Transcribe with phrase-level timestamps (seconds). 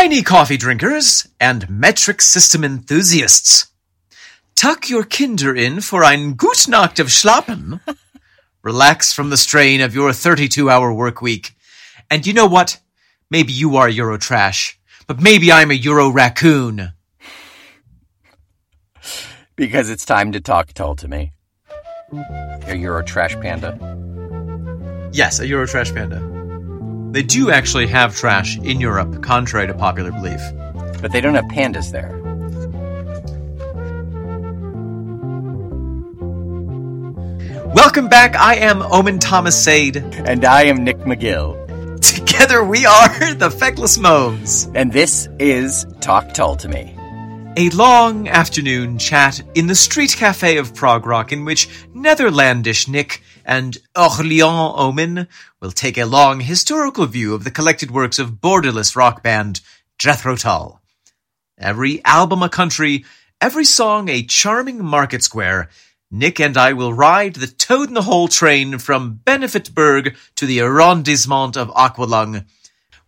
[0.00, 3.66] Tiny coffee drinkers and metric system enthusiasts.
[4.56, 7.80] Tuck your Kinder in for ein gut Nacht of Schlappen.
[8.62, 11.52] Relax from the strain of your 32 hour work week.
[12.10, 12.80] And you know what?
[13.30, 14.76] Maybe you are Eurotrash,
[15.06, 16.94] but maybe I'm a Euro raccoon.
[19.54, 21.32] Because it's time to talk Tull to me.
[22.64, 23.76] Are you a trash panda?
[25.12, 26.39] Yes, a Eurotrash panda.
[27.10, 30.40] They do actually have trash in Europe, contrary to popular belief.
[31.02, 32.16] But they don't have pandas there.
[37.74, 38.36] Welcome back.
[38.36, 39.96] I am Omen Thomas Sade.
[39.96, 42.00] And I am Nick McGill.
[42.00, 44.70] Together we are the Feckless Moans.
[44.76, 46.96] And this is Talk Tull to Me.
[47.56, 53.22] A long afternoon chat in the street cafe of Prague Rock in which Netherlandish Nick
[53.50, 55.26] and Orléans Omen
[55.60, 59.60] will take a long historical view of the collected works of borderless rock band
[59.98, 60.80] Jethro Tull.
[61.58, 63.04] Every album a country,
[63.40, 65.68] every song a charming market square,
[66.12, 70.60] Nick and I will ride the Toad in the Hole train from Benefitburg to the
[70.60, 72.44] arrondissement of Aqualung.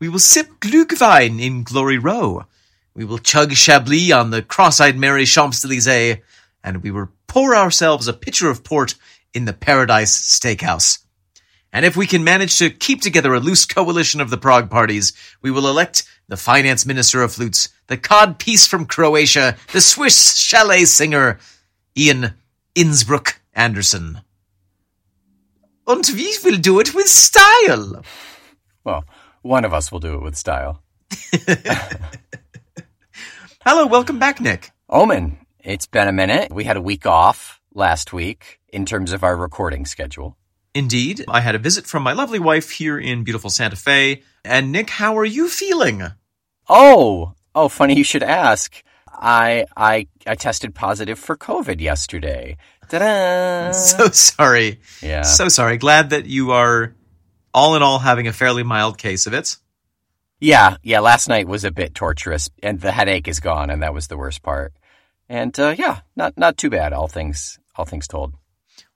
[0.00, 2.46] We will sip Glühwein in Glory Row.
[2.94, 6.20] We will chug Chablis on the cross-eyed Mary Champs-Élysées,
[6.64, 8.96] and we will pour ourselves a pitcher of port
[9.34, 10.98] in the Paradise Steakhouse.
[11.72, 15.14] And if we can manage to keep together a loose coalition of the Prague parties,
[15.40, 20.36] we will elect the finance minister of flutes, the cod piece from Croatia, the Swiss
[20.36, 21.38] chalet singer,
[21.96, 22.34] Ian
[22.74, 24.20] Innsbruck Anderson.
[25.86, 28.02] And we will do it with style.
[28.84, 29.04] Well,
[29.40, 30.82] one of us will do it with style.
[33.64, 34.72] Hello, welcome back, Nick.
[34.88, 36.52] Omen, it's been a minute.
[36.52, 40.36] We had a week off last week in terms of our recording schedule.
[40.74, 44.22] Indeed, I had a visit from my lovely wife here in beautiful Santa Fe.
[44.44, 46.02] And Nick, how are you feeling?
[46.68, 48.82] Oh, oh, funny you should ask.
[49.06, 52.56] I I I tested positive for COVID yesterday.
[52.88, 53.72] Ta-da!
[53.72, 54.80] So sorry.
[55.02, 55.22] Yeah.
[55.22, 55.76] So sorry.
[55.76, 56.94] Glad that you are
[57.52, 59.56] all in all having a fairly mild case of it.
[60.40, 61.00] Yeah, yeah.
[61.00, 64.16] Last night was a bit torturous, and the headache is gone, and that was the
[64.16, 64.72] worst part.
[65.28, 66.92] And uh, yeah, not not too bad.
[66.92, 68.34] All things all things told.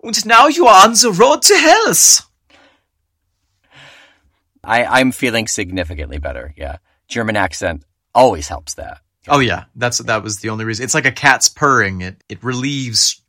[0.06, 2.30] And now you are on the road to health.
[4.62, 6.54] I I'm feeling significantly better.
[6.56, 6.76] Yeah,
[7.08, 7.84] German accent
[8.14, 9.00] always helps that.
[9.28, 10.84] Oh yeah, that's that was the only reason.
[10.84, 12.02] It's like a cat's purring.
[12.02, 13.20] It it relieves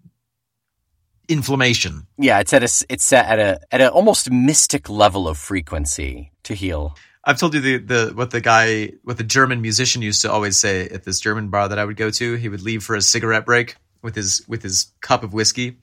[1.28, 2.06] inflammation.
[2.18, 6.32] Yeah, it's at a it's set at a at an almost mystic level of frequency
[6.44, 6.96] to heal.
[7.24, 10.58] I've told you the, the what the guy what the German musician used to always
[10.58, 12.36] say at this German bar that I would go to.
[12.36, 15.78] He would leave for a cigarette break with his with his cup of whiskey,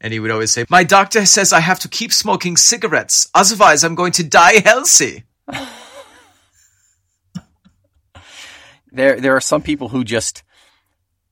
[0.00, 3.84] and he would always say, "My doctor says I have to keep smoking cigarettes, otherwise
[3.84, 5.24] I'm going to die healthy."
[8.90, 10.42] There there are some people who just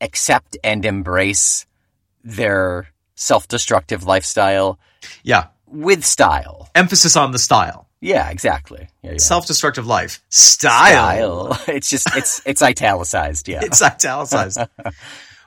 [0.00, 1.66] accept and embrace
[2.22, 4.78] their self-destructive lifestyle
[5.22, 6.68] Yeah, with style.
[6.74, 7.88] emphasis on the style.
[8.02, 8.88] Yeah, exactly.
[9.02, 9.18] Yeah, yeah.
[9.18, 11.54] Self-destructive life style.
[11.54, 11.62] style.
[11.74, 13.48] It's just it's it's italicized.
[13.48, 13.60] Yeah.
[13.62, 14.58] It's italicized.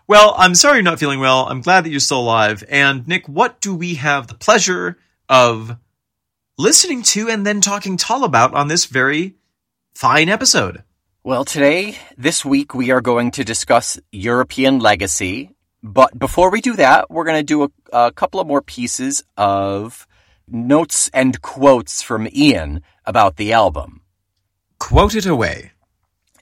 [0.09, 1.45] well, I'm sorry you're not feeling well.
[1.45, 2.63] I'm glad that you're still alive.
[2.67, 4.97] And Nick, what do we have the pleasure
[5.29, 5.77] of
[6.57, 9.35] listening to and then talking Tull about on this very
[9.93, 10.83] fine episode?
[11.23, 15.51] Well, today, this week, we are going to discuss European legacy.
[15.83, 17.69] But before we do that, we're going to do a,
[18.07, 20.07] a couple of more pieces of
[20.47, 24.01] notes and quotes from Ian about the album.
[24.79, 25.73] Quote it away.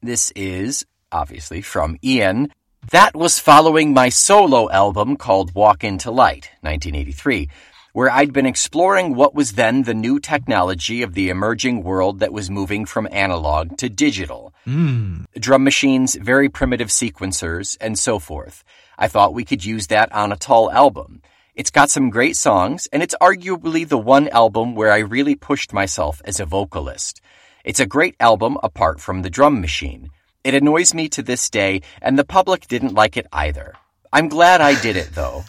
[0.01, 2.53] This is obviously from Ian.
[2.91, 7.49] That was following my solo album called Walk Into Light, 1983,
[7.91, 12.31] where I'd been exploring what was then the new technology of the emerging world that
[12.31, 14.53] was moving from analog to digital.
[14.63, 15.25] Hmm.
[15.37, 18.63] Drum machines, very primitive sequencers, and so forth.
[18.97, 21.21] I thought we could use that on a Tull album.
[21.55, 25.73] It's got some great songs, and it's arguably the one album where I really pushed
[25.73, 27.19] myself as a vocalist.
[27.65, 30.09] It's a great album apart from the drum machine.
[30.43, 33.73] It annoys me to this day, and the public didn't like it either.
[34.13, 35.43] I'm glad I did it, though.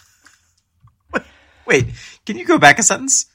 [1.66, 1.86] Wait,
[2.26, 3.26] can you go back a sentence?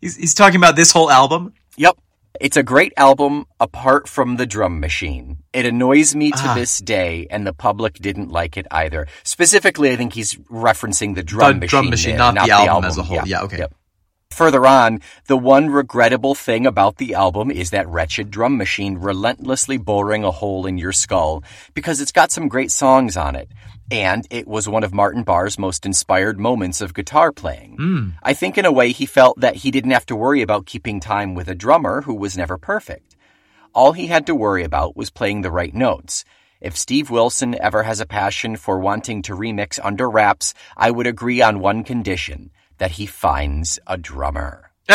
[0.00, 1.54] He's, he's talking about this whole album?
[1.76, 1.98] Yep.
[2.40, 5.38] It's a great album apart from the drum machine.
[5.52, 6.54] It annoys me to Ah.
[6.54, 9.08] this day, and the public didn't like it either.
[9.24, 11.68] Specifically, I think he's referencing the drum The machine.
[11.68, 13.20] drum machine, there, not the album as a whole.
[13.26, 13.66] Yeah, okay.
[14.30, 19.76] Further on, the one regrettable thing about the album is that wretched drum machine relentlessly
[19.76, 21.42] boring a hole in your skull
[21.74, 23.50] because it's got some great songs on it.
[23.90, 27.76] And it was one of Martin Barre's most inspired moments of guitar playing.
[27.76, 28.08] Hmm.
[28.22, 31.00] I think in a way he felt that he didn't have to worry about keeping
[31.00, 33.16] time with a drummer who was never perfect.
[33.74, 36.24] All he had to worry about was playing the right notes.
[36.60, 41.06] If Steve Wilson ever has a passion for wanting to remix Under Wraps, I would
[41.06, 44.70] agree on one condition that he finds a drummer.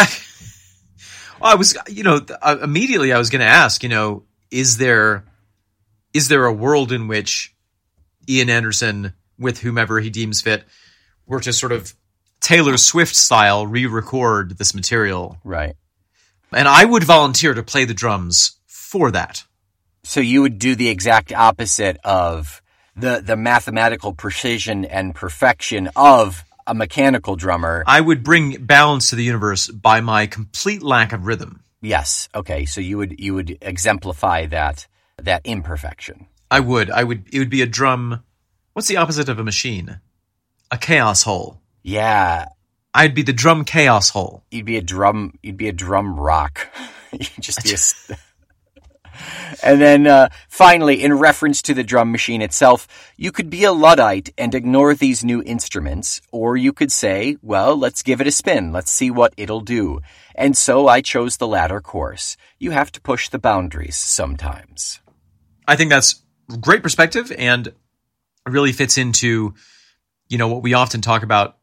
[1.41, 2.25] I was, you know,
[2.61, 5.23] immediately I was going to ask, you know, is there
[6.13, 7.53] is there a world in which
[8.27, 10.63] Ian Anderson, with whomever he deems fit,
[11.27, 11.93] were to sort of
[12.41, 15.37] Taylor Swift style re-record this material?
[15.43, 15.75] Right.
[16.51, 19.43] And I would volunteer to play the drums for that.
[20.03, 22.63] So you would do the exact opposite of
[22.95, 27.83] the the mathematical precision and perfection of a mechanical drummer.
[27.87, 31.63] I would bring balance to the universe by my complete lack of rhythm.
[31.81, 32.29] Yes.
[32.33, 32.65] Okay.
[32.65, 34.87] So you would you would exemplify that
[35.21, 36.27] that imperfection.
[36.49, 36.89] I would.
[36.89, 37.25] I would.
[37.31, 38.23] It would be a drum.
[38.73, 39.99] What's the opposite of a machine?
[40.71, 41.61] A chaos hole.
[41.83, 42.47] Yeah.
[42.93, 44.43] I'd be the drum chaos hole.
[44.51, 45.37] You'd be a drum.
[45.43, 46.69] You'd be a drum rock.
[47.11, 48.17] you'd just be a.
[49.63, 52.87] And then uh, finally, in reference to the drum machine itself,
[53.17, 57.75] you could be a Luddite and ignore these new instruments, or you could say, well,
[57.77, 58.71] let's give it a spin.
[58.71, 60.01] Let's see what it'll do.
[60.33, 62.35] And so I chose the latter course.
[62.59, 64.99] You have to push the boundaries sometimes.
[65.67, 66.21] I think that's
[66.59, 67.73] great perspective and
[68.45, 69.53] really fits into,
[70.27, 71.57] you know, what we often talk about,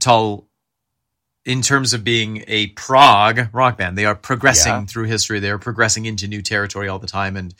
[0.00, 0.48] Tull,
[1.44, 3.96] in terms of being a prog rock band.
[3.96, 4.84] They are progressing Yeah.
[4.84, 5.40] through history.
[5.40, 7.36] They are progressing into new territory all the time.
[7.36, 7.54] And,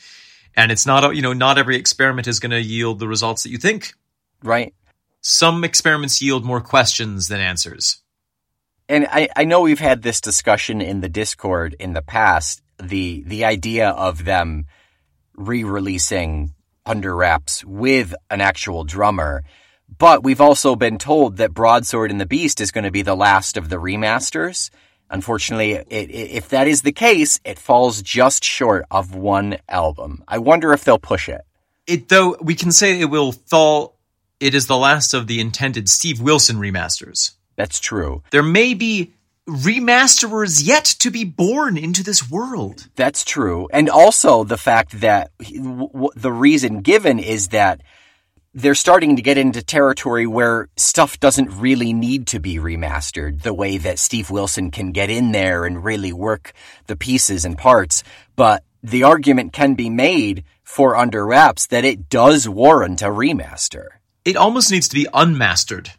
[0.55, 3.49] and it's not, you know, not every experiment is going to yield the results that
[3.49, 3.93] you think.
[4.43, 4.73] Right?
[5.21, 8.01] Some experiments yield more questions than answers.
[8.89, 12.61] and I, I know we've had this discussion in the Discord in the past.
[12.81, 14.65] The the idea of them
[15.35, 16.53] re-releasing
[16.85, 19.43] Under Wraps with an actual drummer,
[20.01, 23.15] but we've also been told that Broadsword and the Beast is going to be the
[23.15, 24.71] last of the remasters.
[25.11, 30.23] Unfortunately, it, it, if that is the case, it falls just short of one album.
[30.27, 31.41] I wonder if they'll push it.
[31.85, 33.99] It though we can say it will fall.
[34.39, 37.33] It is the last of the intended Steve Wilson remasters.
[37.55, 38.23] That's true.
[38.31, 39.13] There may be
[39.47, 42.87] remasterers yet to be born into this world.
[42.95, 43.67] That's true.
[43.71, 47.81] And also the fact that he- w- w- the reason given is that
[48.53, 53.53] they're starting to get into territory where stuff doesn't really need to be remastered the
[53.53, 56.51] way that Steve Wilson can get in there and really work
[56.87, 58.03] the pieces and parts.
[58.35, 63.87] But the argument can be made for Under Wraps that it does warrant a remaster.
[64.25, 65.91] It almost needs to be unmastered.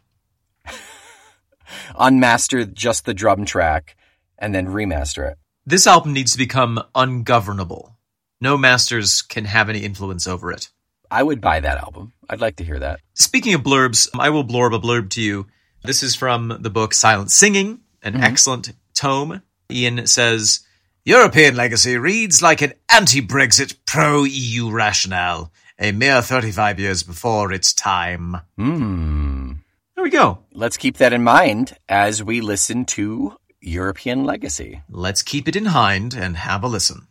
[1.95, 3.95] Unmaster just the drum track
[4.37, 5.37] and then remaster it.
[5.65, 7.97] This album needs to become ungovernable.
[8.39, 10.69] No masters can have any influence over it.
[11.13, 12.11] I would buy that album.
[12.27, 12.99] I'd like to hear that.
[13.13, 15.45] Speaking of blurbs, I will blurb a blurb to you.
[15.83, 19.43] This is from the book Silent Singing, an excellent tome.
[19.69, 20.61] Ian says,
[21.05, 28.37] European legacy reads like an anti-Brexit, pro-EU rationale, a mere 35 years before its time.
[28.57, 29.51] Hmm.
[29.93, 30.39] There we go.
[30.51, 34.81] Let's keep that in mind as we listen to European Legacy.
[34.89, 37.07] Let's keep it in mind and have a listen.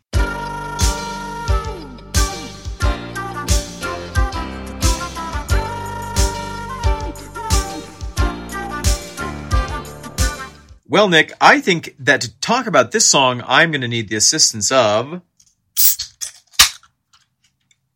[10.93, 14.17] Well, Nick, I think that to talk about this song, I'm going to need the
[14.17, 15.23] assistance of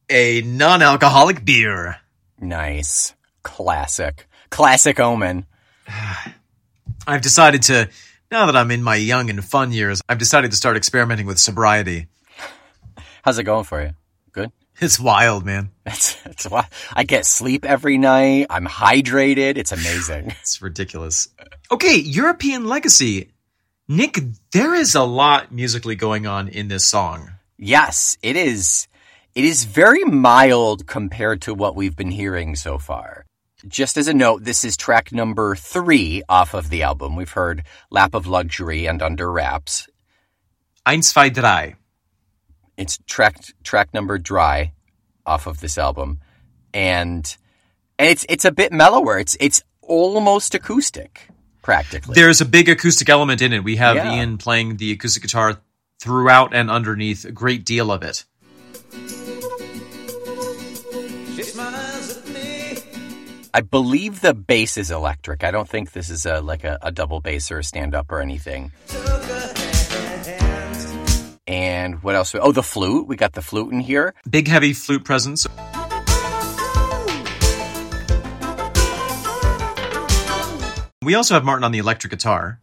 [0.08, 1.98] a non alcoholic beer.
[2.40, 3.12] Nice.
[3.42, 4.26] Classic.
[4.48, 5.44] Classic Omen.
[7.06, 7.90] I've decided to,
[8.30, 11.38] now that I'm in my young and fun years, I've decided to start experimenting with
[11.38, 12.06] sobriety.
[13.22, 13.90] How's it going for you?
[14.80, 15.70] It's wild, man.
[15.84, 18.48] That's, that's why I get sleep every night.
[18.50, 19.56] I'm hydrated.
[19.56, 20.34] It's amazing.
[20.40, 21.28] It's ridiculous.
[21.70, 23.32] Okay, European legacy.
[23.88, 24.18] Nick,
[24.52, 27.30] there is a lot musically going on in this song.
[27.56, 28.86] yes, it is.
[29.34, 33.24] It is very mild compared to what we've been hearing so far.
[33.66, 37.16] Just as a note, this is track number three off of the album.
[37.16, 39.88] We've heard Lap of Luxury and Under Wraps.
[40.86, 41.76] Eins, zwei, drei.
[42.76, 44.72] It's track track number dry
[45.24, 46.18] off of this album
[46.74, 47.36] and
[47.98, 51.28] and it's it's a bit mellower it's it's almost acoustic
[51.62, 53.64] practically There's a big acoustic element in it.
[53.64, 54.14] We have Yeah.
[54.16, 55.58] Ian playing the acoustic guitar
[56.00, 58.24] throughout and underneath a great deal of it.
[61.34, 62.78] She smiles at me.
[63.54, 66.92] i believe the bass is electric i don't think this is a like a, a
[66.92, 69.55] double bass or a stand up or anything Took her hand.
[71.46, 75.04] And what else oh the flute we got the flute in here Big heavy flute
[75.04, 75.46] presence.
[81.02, 82.58] We also have Martin on the electric guitar.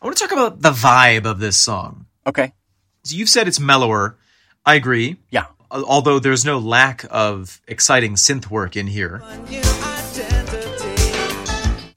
[0.00, 2.06] I want to talk about the vibe of this song.
[2.26, 2.52] okay
[3.06, 4.16] You've said it's mellower.
[4.66, 5.16] I agree.
[5.30, 5.46] Yeah.
[5.70, 9.22] Although there's no lack of exciting synth work in here.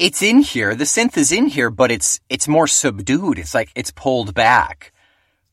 [0.02, 0.74] It's in here.
[0.74, 3.38] The synth is in here, but it's it's more subdued.
[3.38, 4.94] It's like it's pulled back.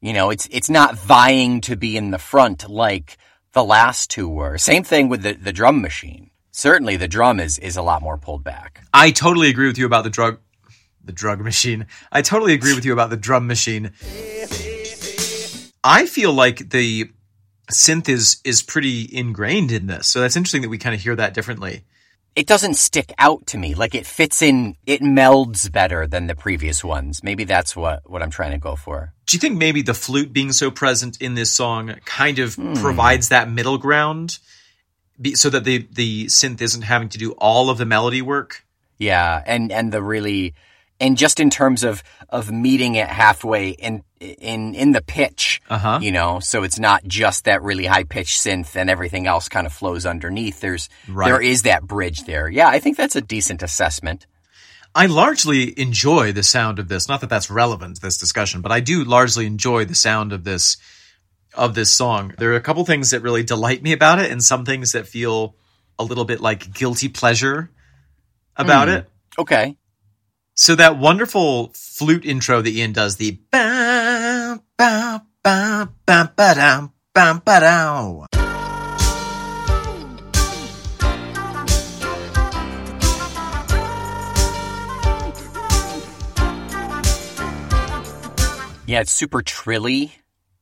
[0.00, 3.18] You know, it's it's not vying to be in the front like
[3.52, 4.56] the last two were.
[4.56, 6.30] Same thing with the, the drum machine.
[6.50, 8.82] Certainly the drum is is a lot more pulled back.
[8.94, 10.38] I totally agree with you about the drug
[11.04, 11.86] the drug machine.
[12.10, 13.92] I totally agree with you about the drum machine.
[15.84, 17.10] I feel like the
[17.70, 20.06] synth is is pretty ingrained in this.
[20.06, 21.84] So that's interesting that we kind of hear that differently.
[22.38, 23.74] It doesn't stick out to me.
[23.74, 27.24] Like it fits in it melds better than the previous ones.
[27.24, 29.12] Maybe that's what what I'm trying to go for.
[29.26, 32.74] Do you think maybe the flute being so present in this song kind of hmm.
[32.74, 34.38] provides that middle ground
[35.20, 38.64] be, so that the the synth isn't having to do all of the melody work?
[38.98, 40.54] Yeah, and and the really
[41.00, 45.98] and just in terms of of meeting it halfway in in in the pitch, Uh-huh.
[46.02, 49.66] you know, so it's not just that really high pitched synth and everything else kind
[49.66, 50.60] of flows underneath.
[50.60, 51.26] There's Right.
[51.28, 52.48] there is that bridge there.
[52.48, 54.26] Yeah, I think that's a decent assessment.
[54.94, 57.08] I largely enjoy the sound of this.
[57.08, 60.44] Not that that's relevant to this discussion, but I do largely enjoy the sound of
[60.44, 60.76] this
[61.54, 62.34] of this song.
[62.38, 65.06] There are a couple things that really delight me about it, and some things that
[65.08, 65.54] feel
[65.98, 67.70] a little bit like guilty pleasure
[68.56, 69.08] about it.
[69.38, 69.76] Okay.
[70.54, 77.42] So that wonderful flute intro that Ian does, the ba ba ba ba ba dum
[77.44, 78.26] ba ba.
[88.86, 90.12] Yeah, it's super trilly.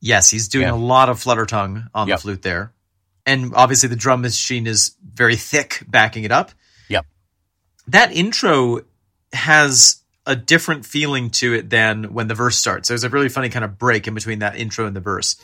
[0.01, 0.73] Yes, he's doing Yeah.
[0.73, 2.17] a lot of flutter tongue on Yep.
[2.17, 2.73] the flute there.
[3.25, 6.51] And obviously the drum machine is very thick backing it up.
[6.89, 7.05] Yep.
[7.87, 8.81] That intro
[9.33, 12.89] has a different feeling to it than when the verse starts.
[12.89, 15.37] There's a really funny kind of break in between that intro and the verse.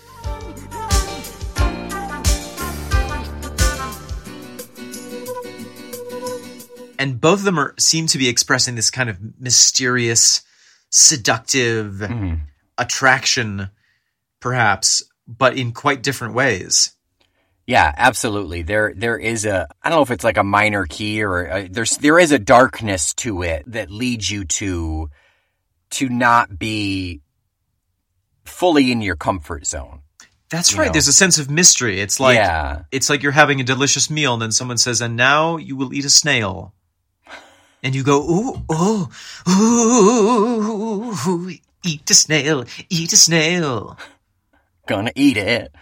[6.99, 10.41] And both of them are seem to be expressing this kind of mysterious,
[10.89, 12.33] seductive hmm.
[12.77, 13.69] attraction,
[14.39, 16.91] perhaps, but in quite different ways.
[17.65, 18.62] Yeah, absolutely.
[18.63, 19.67] There, there is a.
[19.82, 22.39] I don't know if it's like a minor key or a, there's there is a
[22.39, 25.10] darkness to it that leads you to
[25.91, 27.22] to not be
[28.43, 30.01] fully in your comfort zone.
[30.50, 30.88] That's right.
[30.88, 30.91] know.
[30.91, 32.01] There's a sense of mystery.
[32.01, 35.15] It's like yeah, it's like you're having a delicious meal, and then someone says, "And
[35.15, 36.74] now you will eat a snail,"
[37.82, 39.10] and you go, "Ooh, oh,
[41.27, 41.50] ooh,
[41.84, 43.98] eat a snail, eat a snail."
[44.86, 45.74] gonna eat it.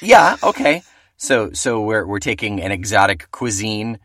[0.00, 0.82] Yeah, okay.
[1.24, 3.98] So, so we're we're taking an exotic cuisine,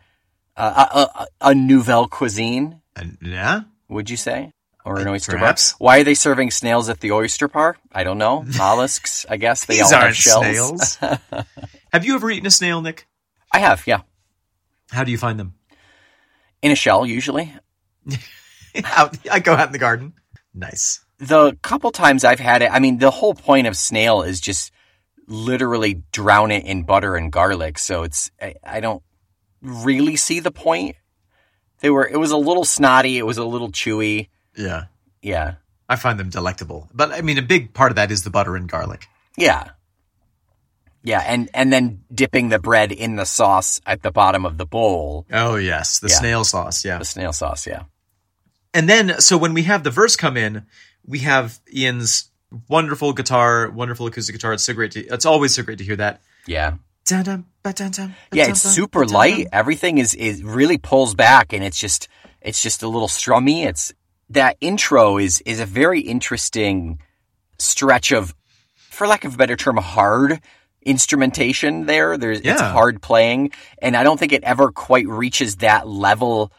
[0.56, 2.80] uh, a, a, a nouvelle cuisine.
[2.96, 4.54] And, yeah, Would you say?
[4.86, 5.74] Or an oyster Perhaps.
[5.74, 5.78] bar?
[5.80, 7.76] Why are they serving snails at the oyster bar?
[7.92, 8.44] I don't know.
[8.58, 10.46] Mollusks, I guess they these all have shells.
[10.46, 10.96] snails.
[11.94, 13.06] have you ever eaten a snail, Nick?
[13.52, 14.02] I have, yeah,
[14.92, 15.56] How do you find them?
[16.62, 17.54] in a shell usually.
[18.86, 20.14] out, I go out in the garden.
[20.54, 21.04] Nice.
[21.20, 24.72] the couple times I've had it, I mean, the whole point of snail is just
[25.30, 27.78] literally drown it in butter and garlic.
[27.78, 29.04] So it's, I, I don't
[29.62, 30.96] really see the point.
[31.80, 33.18] They were, it was a little snotty.
[33.18, 34.28] It was a little chewy.
[34.58, 34.86] Yeah.
[35.22, 35.56] Yeah.
[35.88, 36.90] I find them delectable.
[36.94, 39.06] But I mean, a big part of that is the butter and garlic.
[39.38, 39.70] Yeah.
[41.04, 41.24] Yeah.
[41.26, 45.26] And, and then dipping the bread in the sauce at the bottom of the bowl,
[45.32, 46.00] Oh, yes.
[46.00, 46.16] The Yeah.
[46.16, 46.84] snail sauce.
[46.84, 46.98] Yeah.
[46.98, 47.66] the snail sauce.
[47.68, 47.84] Yeah.
[48.74, 50.66] And then, so when we have the verse come in,
[51.06, 52.30] we have Ian's
[52.68, 54.54] wonderful guitar, wonderful acoustic guitar.
[54.54, 56.22] It's so great to, it's always so great to hear that.
[56.46, 56.76] Yeah.
[57.06, 58.50] Dun-dun, ba-dun-dun, Yeah.
[58.50, 59.16] It's ba-dun-dun, super ba-dun-dun.
[59.16, 59.48] light.
[59.52, 62.08] Everything is, is really pulls back and it's just,
[62.42, 63.66] it's just a little strummy.
[63.66, 63.94] It's,
[64.30, 67.00] that intro is, is a very interesting
[67.58, 68.36] stretch of,
[68.76, 70.42] for lack of a better term, hard
[70.82, 72.18] instrumentation there.
[72.18, 73.52] There's, it's hard playing.
[73.82, 76.52] And I don't think it ever quite reaches that level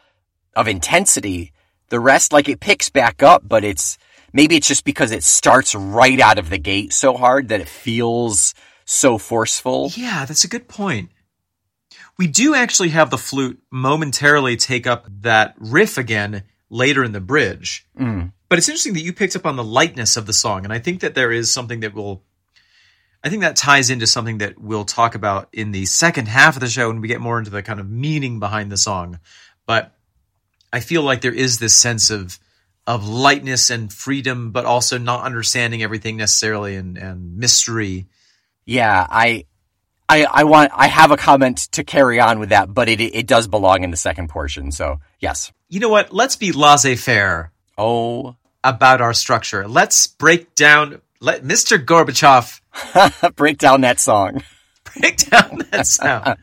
[0.55, 1.53] of intensity.
[1.89, 3.97] The rest, like it picks back up, but it's,
[4.33, 7.69] maybe it's just because it starts right out of the gate so hard that it
[7.69, 8.53] feels
[8.85, 9.91] so forceful.
[9.95, 11.11] Yeah, that's a good point.
[12.17, 17.21] We do actually have the flute momentarily take up that riff again later in the
[17.21, 17.87] bridge.
[17.99, 18.31] Mm.
[18.49, 20.79] But it's interesting that you picked up on the lightness of the song, and I
[20.79, 22.23] think that there is something that will.
[23.23, 26.59] I think that ties into something that we'll talk about in the second half of
[26.59, 29.19] the show when we get more into the kind of meaning behind the song.
[29.67, 29.95] But
[30.73, 32.39] I feel like there is this sense of
[32.91, 38.07] of lightness and freedom, but also not understanding everything necessarily and, and mystery.
[38.65, 39.45] Yeah, I,
[40.09, 43.27] I, I want, I have a comment to carry on with that, but it, it
[43.27, 44.71] does belong in the second portion.
[44.71, 45.51] So yes.
[45.69, 46.11] You know what?
[46.13, 49.67] Let's be laissez faire Oh, about our structure.
[49.67, 51.83] Let's break down let Mr.
[51.83, 52.59] Gorbachev
[53.35, 54.43] Break down that song.
[54.99, 56.37] break down that sound.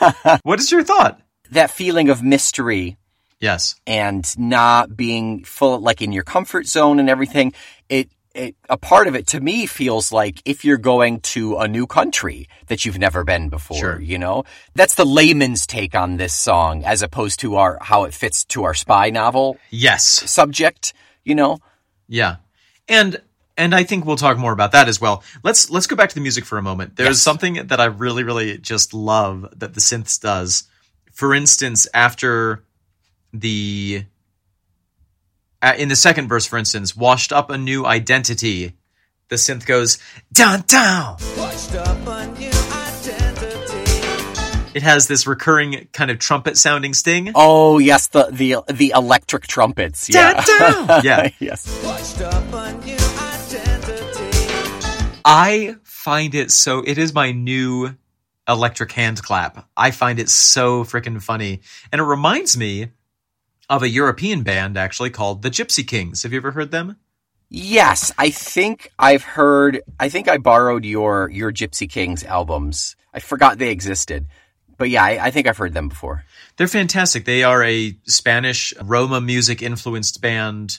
[0.42, 1.20] what is your thought?
[1.50, 2.96] That feeling of mystery
[3.42, 3.74] Yes.
[3.86, 7.52] and not being full like in your comfort zone and everything
[7.88, 11.66] it, it a part of it to me feels like if you're going to a
[11.68, 14.00] new country that you've never been before Sure.
[14.00, 14.44] you know
[14.74, 18.62] that's the layman's take on this song as opposed to our how it fits to
[18.64, 20.04] our spy novel Yes.
[20.30, 20.94] subject
[21.24, 21.58] you know
[22.08, 22.36] Yeah.
[22.88, 23.20] And
[23.58, 25.22] and I think we'll talk more about that as well.
[25.42, 26.96] Let's let's go back to the music for a moment.
[26.96, 27.22] There's Yes.
[27.22, 30.64] something that I really really just love that the synths does.
[31.12, 32.64] For instance, after
[33.32, 34.04] the
[35.60, 38.74] uh, in the second verse for instance, washed up a new identity,
[39.28, 39.98] the synth goes
[40.32, 41.16] down down.
[41.36, 43.68] Washed up a new identity.
[44.74, 47.32] It has this recurring kind of trumpet sounding sting.
[47.34, 51.00] oh yes the the the electric trumpets yeah Dun, dun.
[51.04, 51.28] Yeah.
[51.38, 54.48] yes Washed up a new identity.
[55.24, 57.96] I find it so it is my new
[58.48, 59.68] electric hand clap.
[59.76, 61.60] I find it so freaking funny.
[61.92, 62.88] And it reminds me
[63.72, 66.22] of a European band actually called the Gypsy Kings.
[66.22, 66.96] Have you ever heard them?
[67.48, 69.80] Yes, I think I've heard.
[69.98, 72.96] I think I borrowed your your Gypsy Kings albums.
[73.14, 74.26] I forgot they existed,
[74.76, 76.24] but yeah, I, I think I've heard them before.
[76.58, 77.24] They're fantastic.
[77.24, 80.78] They are a Spanish Roma music influenced band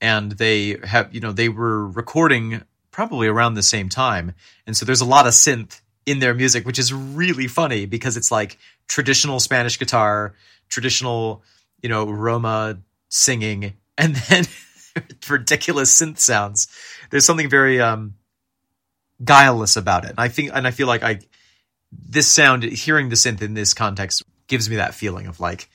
[0.00, 4.34] and they have, you know, they were recording probably around the same time.
[4.66, 8.16] And so there's a lot of synth in their music, which is really funny because
[8.16, 8.58] it's like
[8.88, 10.34] traditional Spanish guitar,
[10.68, 11.42] traditional,
[11.82, 14.44] you know, Roma singing, and then
[15.28, 16.68] ridiculous synth sounds.
[17.10, 18.14] There's something very um
[19.24, 20.10] guileless about it.
[20.10, 21.20] And I think and I feel like I
[21.92, 25.68] this sound hearing the synth in this context gives me that feeling of like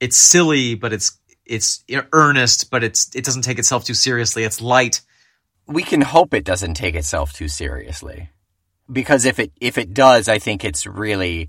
[0.00, 4.60] it's silly but it's it's earnest but it's it doesn't take itself too seriously it's
[4.60, 5.02] light
[5.66, 8.30] We can hope it doesn't take itself too seriously,
[8.90, 11.48] because if it if it does, I think it's really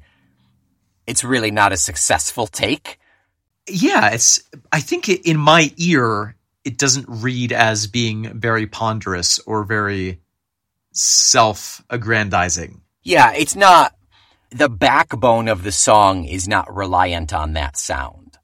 [1.07, 3.00] it's really not a successful take.
[3.74, 9.40] Yeah it's i think it, in my ear it doesn't read as being very ponderous
[9.48, 10.20] or very
[10.94, 13.96] self-aggrandizing Yeah, it's not
[14.51, 18.38] the backbone of the song is not reliant on that sound.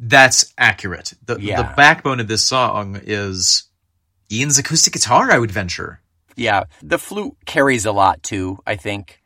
[0.00, 1.62] that's accurate the, Yeah.
[1.62, 3.64] the backbone of this song is
[4.30, 6.00] ian's acoustic guitar i would venture
[6.36, 8.58] Yeah, the flute carries a lot too.
[8.66, 9.20] I think.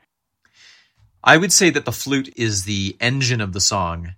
[1.24, 4.12] I would say that the flute is the engine of the song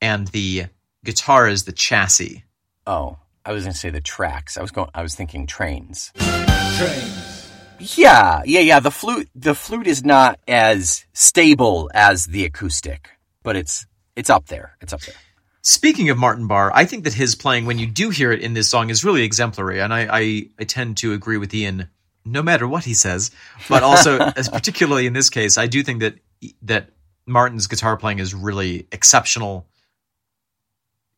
[0.00, 0.66] and the
[1.04, 2.44] guitar is the chassis.
[2.86, 4.56] Oh, I was gonna say the tracks.
[4.56, 4.90] I was going.
[4.94, 6.12] I was thinking trains.
[6.16, 7.50] Trains.
[7.78, 8.80] Yeah, yeah, yeah.
[8.80, 13.10] The flute, the flute is not as stable as the acoustic,
[13.42, 13.86] but it's
[14.16, 14.76] it's up there.
[14.80, 15.14] It's up there.
[15.62, 18.54] Speaking of Martin Barre, I think that his playing, when you do hear it in
[18.54, 19.80] this song, is really exemplary.
[19.80, 21.88] And I, I, I tend to agree with Ian
[22.24, 23.30] no matter what he says.
[23.68, 26.14] But also, as particularly in this case, I do think that
[26.62, 26.90] that
[27.26, 29.66] Martin's guitar playing is really exceptional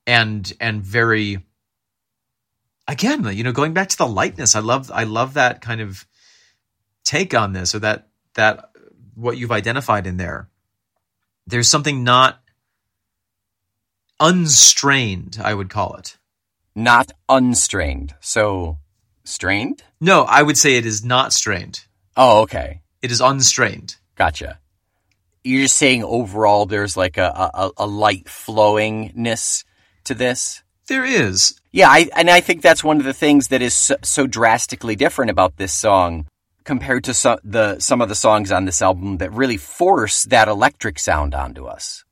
[0.07, 1.45] and and very
[2.88, 4.55] again, you know, going back to the lightness.
[4.55, 6.07] I love I love that kind of
[7.05, 8.71] take on this or that that
[9.15, 10.49] what you've identified in there.
[11.47, 12.41] There's something not
[14.21, 16.17] unstrained, I would call it.
[16.75, 18.15] Not unstrained.
[18.21, 18.79] So
[19.25, 19.83] strained.
[20.01, 21.85] No, I would say it is not strained.
[22.17, 22.83] Oh, okay.
[23.03, 23.97] It is unstrained.
[24.15, 24.59] Gotcha.
[25.45, 29.65] You're just saying overall, there's like a a, a light flowingness
[30.05, 30.62] to this.
[30.88, 31.59] There is.
[31.71, 34.97] Yeah, I, and I think that's one of the things that is so, so drastically
[34.97, 36.27] different about this song
[36.65, 40.49] compared to some the some of the songs on this album that really force that
[40.49, 42.05] electric sound onto us.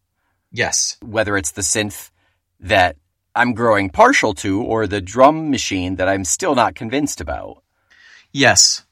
[0.50, 0.96] Yes.
[1.02, 2.10] Whether it's the synth
[2.58, 2.96] that
[3.34, 7.62] I'm growing partial to or the drum machine that I'm still not convinced about.
[8.32, 8.84] Yes.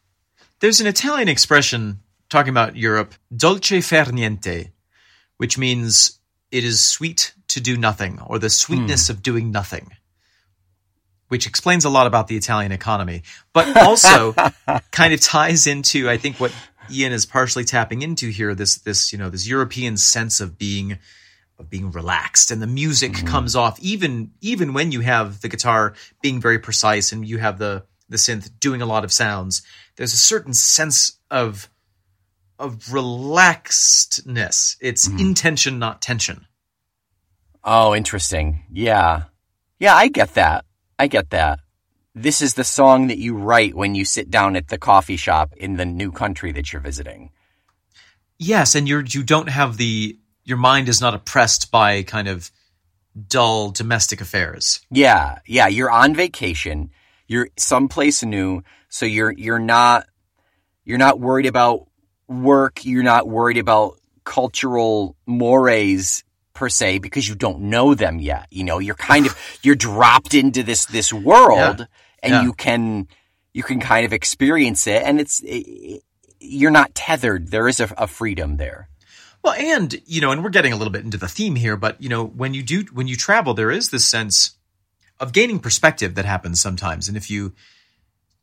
[0.60, 4.70] There's an Italian expression talking about Europe, dolce far niente,
[5.36, 9.12] which means it is sweet to do nothing, or the sweetness hmm.
[9.12, 9.92] of doing nothing,
[11.28, 14.34] which explains a lot about the Italian economy, but also
[14.90, 16.52] kind of ties into, I think, what
[16.90, 20.98] Ian is partially tapping into here, this, this, you know, this European sense of being,
[21.58, 23.26] of being relaxed and the music mm-hmm.
[23.26, 27.58] comes off even, even when you have the guitar being very precise and you have
[27.58, 29.62] the, the synth doing a lot of sounds.
[29.96, 31.68] There's a certain sense of,
[32.58, 34.76] of relaxedness.
[34.80, 35.18] It's mm-hmm.
[35.18, 36.46] intention, not tension.
[37.70, 38.64] Oh, interesting.
[38.72, 39.24] Yeah.
[39.78, 40.64] Yeah, I get that.
[40.98, 41.60] I get that.
[42.14, 45.52] This is the song that you write when you sit down at the coffee shop
[45.54, 47.30] in the new country that you're visiting.
[48.38, 52.50] Yes, and you're you don't have the your mind is not oppressed by kind of
[53.28, 54.80] dull domestic affairs.
[54.90, 56.90] Yeah, yeah, you're on vacation.
[57.26, 58.62] You're someplace new.
[58.88, 60.06] So you're you're not
[60.86, 61.86] you're not worried about
[62.28, 66.24] work, you're not worried about cultural mores
[66.58, 68.46] per se because you don't know them yet.
[68.50, 71.86] You know, you're kind of you're dropped into this this world Yeah.
[72.22, 72.42] and Yeah.
[72.42, 73.06] you can
[73.54, 75.40] you can kind of experience it and it's
[76.40, 77.50] you're not tethered.
[77.50, 78.88] There is a, a freedom there.
[79.42, 82.02] Well, and you know, and we're getting a little bit into the theme here, but
[82.02, 84.58] you know, when you do when you travel, there is this sense
[85.20, 87.06] of gaining perspective that happens sometimes.
[87.08, 87.54] And if you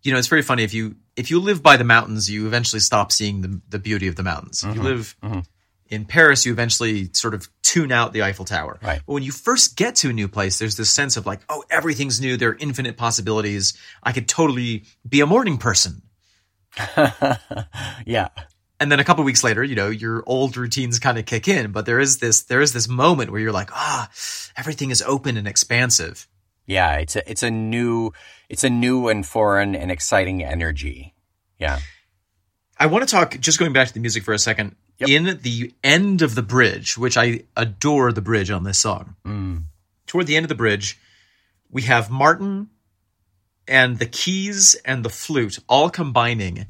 [0.03, 2.79] you know, it's very funny if you if you live by the mountains, you eventually
[2.79, 4.63] stop seeing the the beauty of the mountains.
[4.63, 4.83] If you mm-hmm.
[4.83, 5.39] live mm-hmm.
[5.87, 8.79] In Paris, you eventually sort of tune out the Eiffel Tower.
[8.81, 9.01] Right.
[9.05, 11.63] But when you first get to a new place, there's this sense of like, oh,
[11.69, 12.37] everything's new.
[12.37, 13.73] There are infinite possibilities.
[14.01, 16.01] I could totally be a morning person.
[18.05, 18.29] yeah.
[18.79, 21.71] and then a couple weeks later, you know, your old routines kind of kick in,
[21.71, 24.09] but there is this there is this moment where you're like, ah,
[24.57, 26.27] everything is open and expansive.
[26.65, 28.11] Yeah, it's a it's a new
[28.49, 31.13] it's a new and foreign and exciting energy.
[31.59, 31.79] Yeah.
[32.77, 34.75] I want to talk just going back to the music for a second.
[34.97, 35.09] Yep.
[35.09, 39.15] In the end of the bridge, which I adore the bridge on this song.
[40.07, 40.97] Toward the end of the bridge,
[41.69, 42.69] we have Martin
[43.67, 46.67] and the keys and the flute all combining.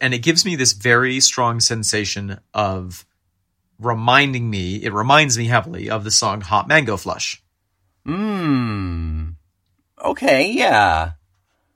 [0.00, 3.04] And it gives me this very strong sensation of
[3.78, 7.42] reminding me, it reminds me heavily of the song Hot Mango Flush.
[8.04, 9.30] Hmm.
[10.04, 11.12] Okay, yeah.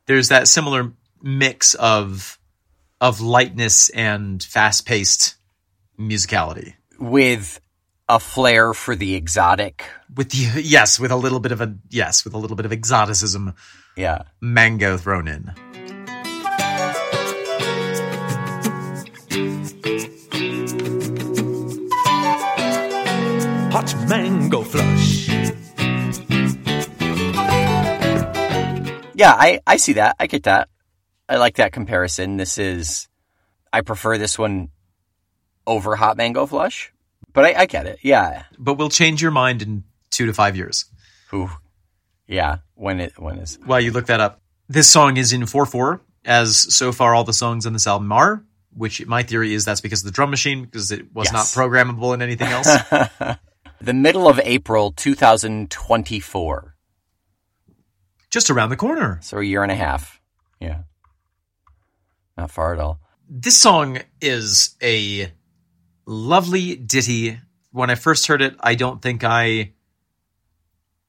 [0.07, 2.39] there's that similar mix of
[3.01, 5.35] of lightness and fast paced
[5.99, 6.75] musicality.
[7.01, 7.61] With
[8.09, 9.85] a flair for the exotic.
[10.15, 12.73] With the yes, with a little bit of a yes, with a little bit of
[12.73, 13.55] exoticism,
[13.97, 14.23] Yeah.
[14.41, 15.53] mango thrown in.
[23.73, 25.32] Hot mango flush.
[29.15, 30.17] Yeah, I, I see that.
[30.19, 30.69] I get that.
[31.29, 32.37] I like that comparison.
[32.37, 33.09] This is
[33.73, 34.69] I prefer this one
[35.67, 36.93] over Hot Mango Flush.
[37.33, 37.99] But I, I get it.
[38.03, 38.45] Yeah.
[38.59, 40.85] But we'll change your mind in two to five years.
[41.33, 41.51] Ooh.
[42.27, 42.59] Yeah.
[42.75, 46.01] When it when is While you look that up, this song is in four four,
[46.25, 48.45] as so far all the songs on this album are.
[48.75, 51.55] Which my theory is that's because of the drum machine, because it was Yes.
[51.57, 52.67] not programmable in anything else.
[53.83, 56.72] the middle of April two thousand twenty four.
[58.33, 59.21] Just around the corner.
[59.23, 60.21] So a year and a half.
[60.59, 60.79] Yeah.
[62.37, 62.99] Not far at all.
[63.29, 65.31] this song is a
[66.07, 67.39] lovely ditty.
[67.71, 69.73] When I first heard it, I don't think I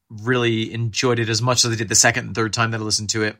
[0.09, 2.83] really enjoyed it as much as I did the second and third time that I
[2.83, 3.37] listened to it.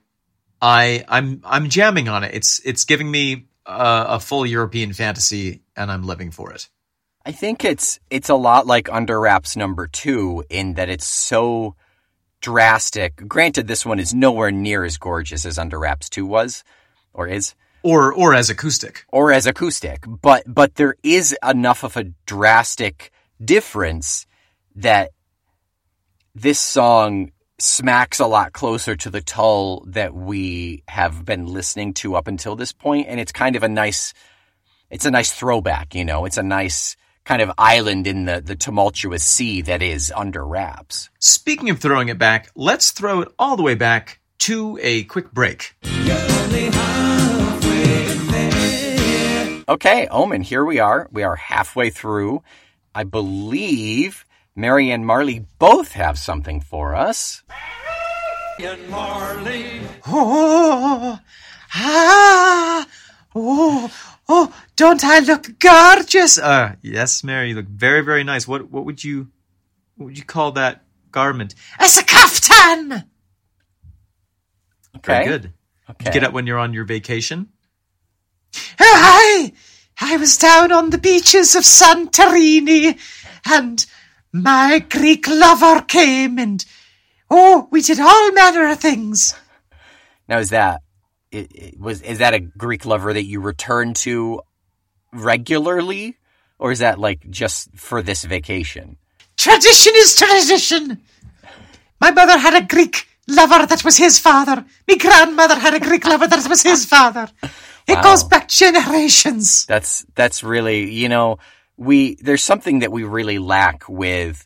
[0.62, 2.34] I I'm I'm jamming on it.
[2.34, 6.70] It's it's giving me a, a full European fantasy, and I'm living for it.
[7.26, 11.76] I think it's it's a lot like Under Wraps number two in that it's so
[12.44, 13.16] drastic.
[13.28, 16.64] Granted, this one is nowhere near as gorgeous as Under Wraps two was,
[17.14, 19.06] or is, Or or as acoustic.
[19.18, 20.06] or as acoustic.
[20.08, 23.12] But but there is enough of a drastic
[23.44, 24.28] difference
[24.76, 25.12] that
[26.36, 32.16] this song smacks a lot closer to the Tull that we have been listening to
[32.16, 34.14] up until this point, and it's kind of a nice
[34.90, 36.26] it's a nice throwback, you know.
[36.26, 41.10] It's a nice kind of island in the, the tumultuous sea that is under wraps.
[41.20, 45.32] Speaking of throwing it back, let's throw it all the way back to a quick
[45.32, 45.76] break.
[49.70, 51.08] Okay, Omen, here we are.
[51.12, 52.44] We are halfway through.
[52.94, 57.42] I believe Mary and Marley both have something for us.
[58.62, 59.82] And Marley.
[60.06, 61.20] Oh,
[61.74, 62.88] ah,
[63.34, 66.38] oh, oh, don't I look gorgeous?
[66.38, 68.48] Uh, yes, Mary, you look very, very nice.
[68.48, 69.30] What, what would you,
[69.96, 71.56] what would you call that garment?
[71.80, 73.06] As a kaftan!
[74.98, 75.14] Okay.
[75.14, 75.54] Very good.
[75.90, 76.12] Okay.
[76.12, 77.50] Get up when you're on your vacation.
[78.56, 79.54] Oh, hi!
[80.00, 83.00] I was down on the beaches of Santorini,
[83.46, 83.86] and
[84.32, 86.64] my Greek lover came, and
[87.30, 89.36] oh, we did all manner of things.
[90.28, 90.83] Now, is that
[91.34, 94.42] it, it was is that a Greek lover that you return to
[95.12, 96.18] regularly,
[96.60, 98.98] or is that like just for this vacation?
[99.38, 101.02] Tradition is tradition.
[102.00, 104.66] My mother had a Greek lover that was his father.
[104.88, 107.28] My grandmother had a Greek lover that was his father.
[107.88, 108.02] It Wow.
[108.04, 109.66] goes back generations.
[109.66, 111.40] That's that's really you know
[111.78, 114.46] we there's something that we really lack with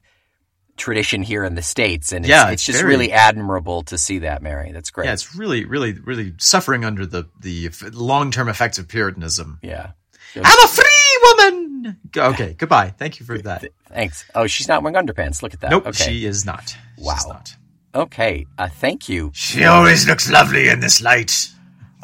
[0.77, 3.97] tradition here in the states, and it's, Yeah, it's it's just very- really admirable to
[3.97, 4.71] see that, Mary.
[4.71, 5.05] That's great.
[5.07, 9.59] Yeah, it's really, really, really suffering under the the long term effects of Puritanism.
[9.61, 9.91] yeah.
[10.35, 11.97] I'm a free woman.
[12.15, 12.93] Okay, goodbye.
[12.97, 13.65] Thank you for that.
[13.89, 14.25] Thanks.
[14.35, 15.41] Oh, she's not wearing underpants.
[15.41, 15.71] Look at that.
[15.71, 16.03] Nope, Okay.
[16.03, 16.75] she is not.
[16.95, 17.17] She's Wow.
[17.27, 17.55] not.
[17.95, 18.45] Okay.
[18.57, 19.31] Uh, thank you.
[19.33, 21.49] She always looks lovely in this light.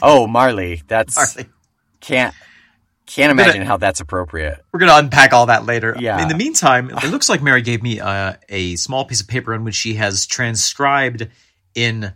[0.02, 1.50] Oh, Marley, that's Marley.
[2.00, 2.34] can't
[3.06, 4.64] can't gonna- imagine how that's appropriate.
[4.72, 5.96] We're gonna unpack all that later.
[6.00, 6.22] Yeah.
[6.22, 9.54] In the meantime, it looks like Mary gave me uh, a small piece of paper
[9.54, 11.28] on which she has transcribed
[11.76, 12.14] in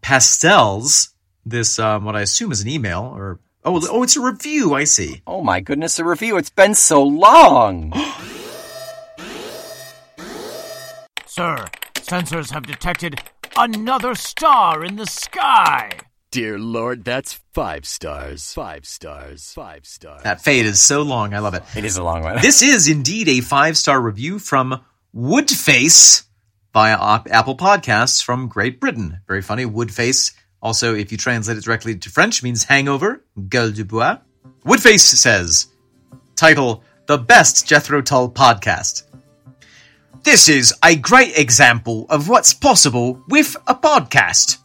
[0.00, 1.10] pastels
[1.44, 4.74] this um, what I assume is an email or oh oh it's a review.
[4.74, 5.22] I see.
[5.26, 6.36] Oh my goodness, a review.
[6.36, 7.92] It's been so long.
[11.26, 13.20] Sir, sensors have detected
[13.56, 15.90] another star in the sky.
[16.30, 18.52] Dear Lord, that's five stars.
[18.52, 19.52] Five stars.
[19.54, 20.22] Five stars.
[20.24, 21.32] That fade is so long.
[21.32, 21.62] I love it.
[21.74, 22.38] it is a long one.
[22.42, 24.82] This is indeed a five star review from
[25.16, 26.24] Woodface
[26.74, 29.20] via Op- Apple Podcasts from Great Britain.
[29.26, 29.64] Very funny.
[29.64, 30.34] Woodface.
[30.60, 33.24] Also, if you translate it directly to French, means hangover.
[33.48, 34.18] Gueule de bois.
[34.66, 35.68] Woodface says,
[36.36, 39.04] title, The Best Jethro Tull Podcast.
[40.24, 44.58] This is a great example of what's possible with a podcast.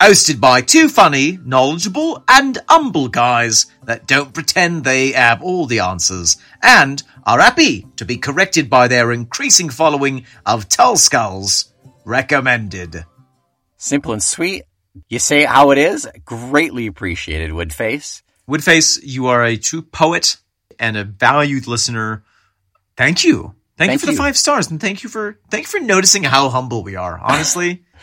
[0.00, 5.78] Hosted by two funny, knowledgeable, and humble guys that don't pretend they have all the
[5.78, 11.72] answers and are happy to be corrected by their increasing following of Tull Skulls.
[12.04, 13.06] Recommended.
[13.78, 14.64] Simple and sweet.
[15.08, 16.06] You say how it is.
[16.24, 18.22] Greatly appreciated, Woodface.
[18.48, 20.36] Woodface, you are a true poet
[20.78, 22.24] and a valued listener.
[22.96, 23.54] Thank you.
[23.76, 24.16] Thank, Thank you for you.
[24.16, 27.18] the five stars and thank you for thank you for noticing how humble we are.
[27.18, 27.82] Honestly,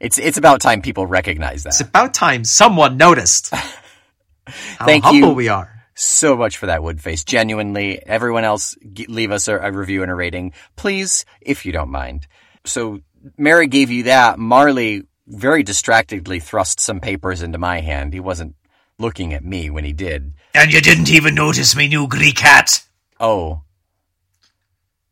[0.00, 1.70] It's it's about time people recognize that.
[1.70, 3.50] it's about time someone noticed
[4.46, 5.34] how Thank humble you.
[5.34, 5.70] we are.
[5.94, 7.24] so much for that Woodface.
[7.24, 11.72] Genuinely, everyone else, g- leave us a, a review and a rating, please, if you
[11.72, 12.26] don't mind.
[12.66, 13.00] So
[13.38, 14.38] Mary gave you that.
[14.38, 18.12] Marley very distractedly thrust some papers into my hand.
[18.12, 18.56] He wasn't
[18.98, 20.34] looking at me when he did.
[20.54, 22.82] And you didn't even notice me new Greek hat.
[23.18, 23.62] Oh,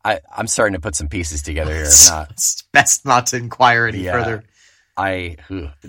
[0.05, 1.83] I I'm starting to put some pieces together here.
[1.85, 4.11] If not, It's best not to inquire any Yeah.
[4.11, 4.43] further.
[4.95, 5.37] I.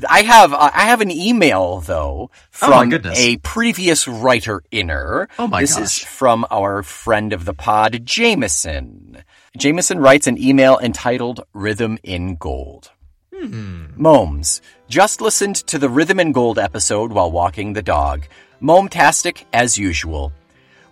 [0.08, 3.18] I have uh, I have an email though Oh, from goodness.
[3.18, 5.28] a previous writer inner.
[5.38, 5.82] Oh, my this gosh.
[5.82, 9.22] is from our friend of the pod, Jameson.
[9.58, 12.90] Jameson writes an email entitled "Rhythm in Gold."
[13.34, 13.86] Hmm.
[13.96, 18.26] Momes just listened to the Rhythm in Gold episode while walking the dog.
[18.60, 20.32] Mome-tastic as usual.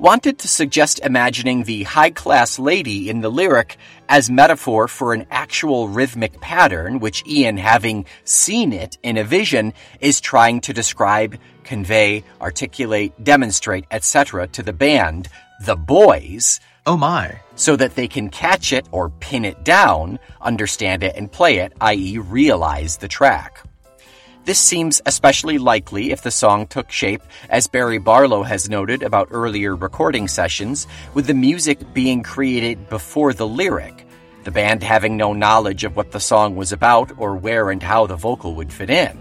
[0.03, 3.77] Wanted to suggest imagining the high class lady in the lyric
[4.09, 9.73] as metaphor for an actual rhythmic pattern, which Ian, having seen it in a vision,
[10.01, 14.49] is trying to describe, convey, articulate, demonstrate, etc.
[14.49, 15.29] to the band,
[15.65, 17.39] the boys, Oh my.
[17.55, 21.75] so that they can catch it or pin it down, understand it, and play it,
[21.81, 23.63] i.e., realize the track.
[24.45, 29.29] This seems especially likely if the song took shape, as Barrie Barlow has noted about
[29.31, 34.05] earlier recording sessions, with the music being created before the lyric,
[34.43, 38.07] the band having no knowledge of what the song was about or where and how
[38.07, 39.17] the vocal would fit in.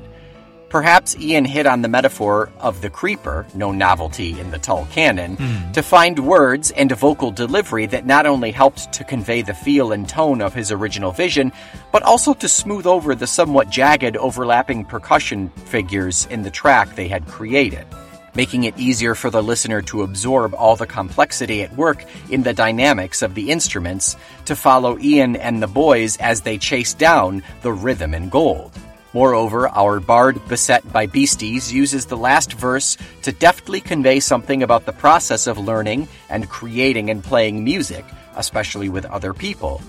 [0.72, 5.36] Perhaps Ian hit on the metaphor of the creeper, no novelty in the Tull canon,
[5.36, 5.72] hmm.
[5.74, 9.92] to find words and a vocal delivery that not only helped to convey the feel
[9.92, 11.52] and tone of his original vision,
[11.92, 17.10] but also to smooth over the somewhat jagged overlapping percussion figures in the track they
[17.10, 17.86] had created,
[18.34, 22.54] making it easier for the listener to absorb all the complexity at work in the
[22.54, 27.74] dynamics of the instruments, to follow Ian and the boys as they chase down the
[27.74, 28.72] rhythm in gold.
[29.14, 34.86] Moreover, our bard beset by beasties uses the last verse to deftly convey something about
[34.86, 38.06] the process of learning and creating and playing music,
[38.38, 39.82] especially with other people,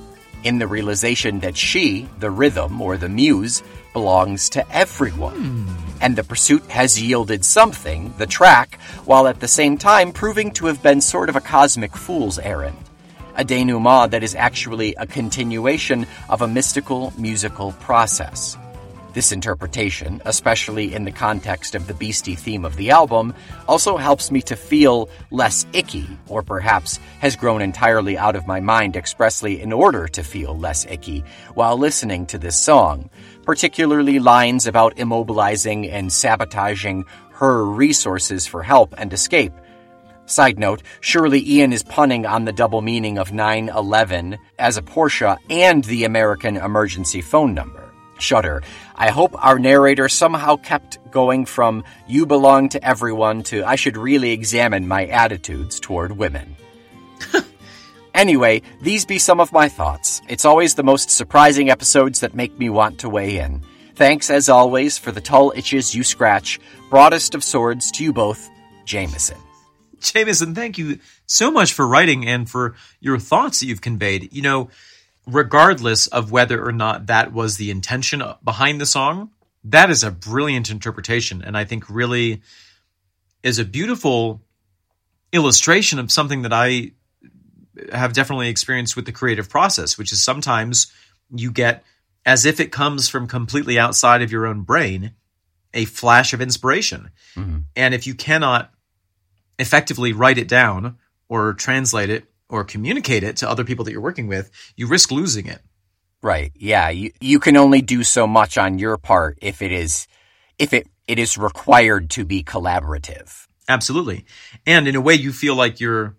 [0.42, 5.36] in the realization that she, the rhythm or the muse, belongs to everyone.
[5.36, 5.98] Hmm.
[6.00, 10.66] And the pursuit has yielded something, the track, while at the same time proving to
[10.66, 12.76] have been sort of a cosmic fool's errand.
[13.36, 18.58] A denouement that is actually a continuation of a mystical musical process.
[19.12, 23.34] This interpretation, especially in the context of the beastie theme of the album,
[23.68, 28.58] also helps me to feel less icky, or perhaps has grown entirely out of my
[28.58, 33.10] mind expressly in order to feel less icky while listening to this song,
[33.42, 39.52] particularly lines about immobilizing and sabotaging her resources for help and escape.
[40.24, 45.36] Side note, surely Ian is punning on the double meaning of 911 as a Porsche
[45.50, 47.91] and the American emergency phone number.
[48.22, 48.62] Shudder.
[48.94, 53.96] I hope our narrator somehow kept going from you belong to everyone to I should
[53.96, 56.56] really examine my attitudes toward women.
[58.14, 60.22] anyway, these be some of my thoughts.
[60.28, 63.62] It's always the most surprising episodes that make me want to weigh in.
[63.94, 66.58] Thanks as always for the Tull itches you scratch.
[66.88, 68.48] Broadest of swords to you both,
[68.84, 69.38] Jameson.
[70.00, 74.32] Jameson, thank you so much for writing and for your thoughts that you've conveyed.
[74.32, 74.70] You know,
[75.26, 79.30] regardless of whether or not that was the intention behind the song,
[79.64, 81.42] that is a brilliant interpretation.
[81.42, 82.42] And I think really
[83.42, 84.40] is a beautiful
[85.32, 86.92] illustration of something that I
[87.92, 90.92] have definitely experienced with the creative process, which is sometimes
[91.34, 91.84] you get,
[92.26, 95.12] as if it comes from completely outside of your own brain,
[95.74, 97.10] a flash of inspiration.
[97.34, 97.58] Mm-hmm.
[97.74, 98.72] And if you cannot
[99.58, 104.00] effectively write it down or translate it or communicate it to other people that you're
[104.00, 105.60] working with, you risk losing it.
[106.22, 106.52] Right.
[106.54, 106.90] Yeah.
[106.90, 110.06] You you can only do so much on your part if it is
[110.58, 113.48] if it, it is required to be collaborative.
[113.68, 114.26] Absolutely.
[114.66, 116.14] And in a way you feel like you're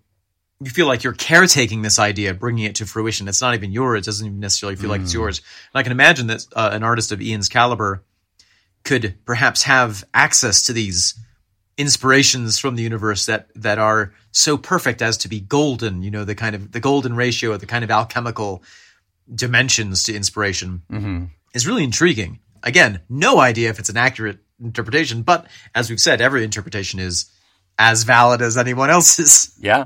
[0.60, 3.28] you feel like you're caretaking this idea, bringing it to fruition.
[3.28, 4.00] It's not even yours.
[4.00, 5.40] It doesn't even necessarily feel like it's yours.
[5.40, 8.04] And I can imagine that uh, an artist of Ian's caliber
[8.84, 11.16] could perhaps have access to these
[11.78, 16.04] inspirations from the universe that that are so perfect as to be golden.
[16.04, 18.64] You know, the kind of the golden ratio, the kind of alchemical
[19.34, 21.26] dimensions to inspiration Mm-hmm.
[21.54, 22.40] is really intriguing.
[22.64, 27.26] Again, no idea if it's an accurate interpretation, but as we've said, every interpretation is
[27.78, 29.54] as valid as anyone else's.
[29.62, 29.86] Yeah.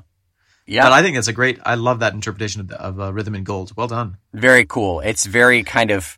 [0.66, 0.84] Yeah.
[0.84, 1.60] But I think it's a great.
[1.66, 3.72] I love that interpretation of, of uh, rhythm and gold.
[3.78, 4.18] Well done.
[4.34, 5.00] very cool.
[5.00, 6.18] It's very kind of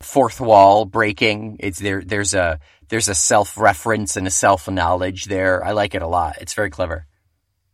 [0.00, 1.56] fourth wall breaking.
[1.60, 2.02] It's there.
[2.02, 5.64] There's a there's a self reference and a self knowledge there.
[5.64, 6.36] I like it a lot.
[6.40, 7.06] It's very clever.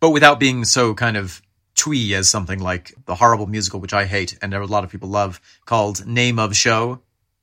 [0.00, 1.42] but without being so kind of
[1.74, 5.08] twee as something like the horrible musical, which I hate and a lot of people
[5.08, 7.00] love, called Name of Show.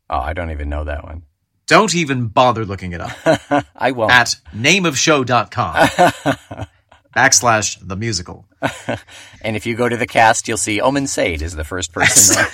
[0.09, 1.23] Oh, I don't even know that one.
[1.67, 3.11] Don't even bother looking it up
[3.75, 4.11] I won't.
[4.11, 5.87] at nameofshow.com
[7.15, 8.45] backslash the musical.
[9.41, 12.45] and if you go to the cast, you'll see Omen Said is the first person.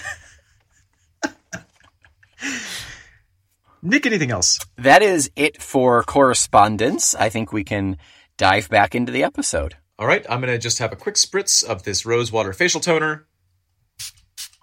[3.86, 4.60] Nick, anything else?
[4.78, 7.14] that is it for correspondence.
[7.16, 7.98] I think we can
[8.38, 9.76] dive back into the episode.
[10.00, 13.28] All right, I'm going to just have a quick spritz of this rosewater facial toner.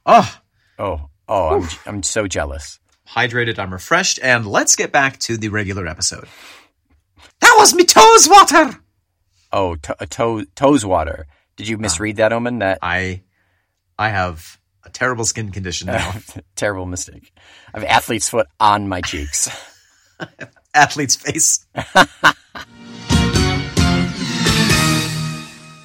[0.06, 0.42] Ah,
[0.78, 2.80] Oh, oh, I'm, I'm so jealous.
[3.08, 6.26] hydrated, I'm refreshed, and let's get back to the regular episode.
[7.40, 8.80] That was me toes water!
[9.52, 11.26] Oh, to, uh, toe, toes water.
[11.56, 12.60] Did you misread that, Omen?
[12.60, 13.22] That I
[13.98, 16.14] I have a terrible skin condition now.
[16.56, 17.32] terrible mistake.
[17.74, 19.48] I have athlete's foot on my cheeks.
[20.74, 21.66] Athlete's face.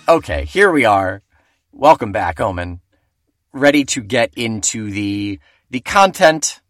[0.08, 1.23] Okay, here we are.
[1.71, 2.79] Welcome back, Omen.
[3.51, 5.39] Ready to get into the
[5.71, 6.62] the content,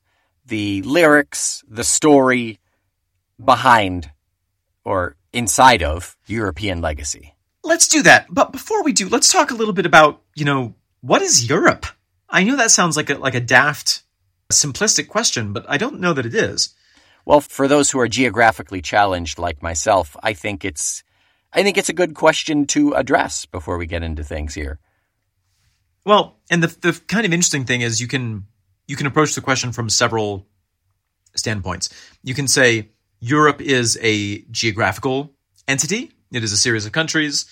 [0.45, 2.61] the lyrics, the story
[3.43, 4.09] behind
[4.85, 7.35] or inside of European legacy.
[7.61, 8.27] Let's do that.
[8.29, 11.85] But before we do, let's talk a little bit about, you know, what is Europe?
[12.29, 14.03] I know that sounds like a like a daft
[14.51, 16.73] simplistic question, but I don't know that it is.
[17.25, 21.03] Well, for those who are geographically challenged like myself, I think it's
[21.53, 24.79] I think it's a good question to address before we get into things here.
[26.05, 28.45] Well, and the the kind of interesting thing is you can
[28.87, 30.45] you can approach the question from several
[31.35, 31.89] standpoints.
[32.23, 35.33] You can say Europe is a geographical
[35.67, 36.11] entity.
[36.31, 37.45] It is a series of countries.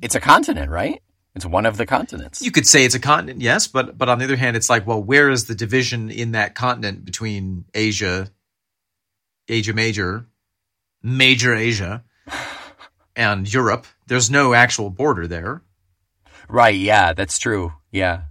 [0.00, 1.02] It's a continent, right?
[1.38, 2.42] It's one of the continents.
[2.42, 4.86] You could say it's a continent, yes, but but on the other hand, it's like,
[4.86, 8.28] well, where is the division in that continent between Asia,
[9.48, 10.26] Asia Major,
[11.02, 12.02] Major Asia,
[13.16, 13.86] and Europe?
[14.08, 15.62] There's no actual border there.
[16.48, 17.72] right, yeah, that's true.
[17.92, 18.22] Yeah.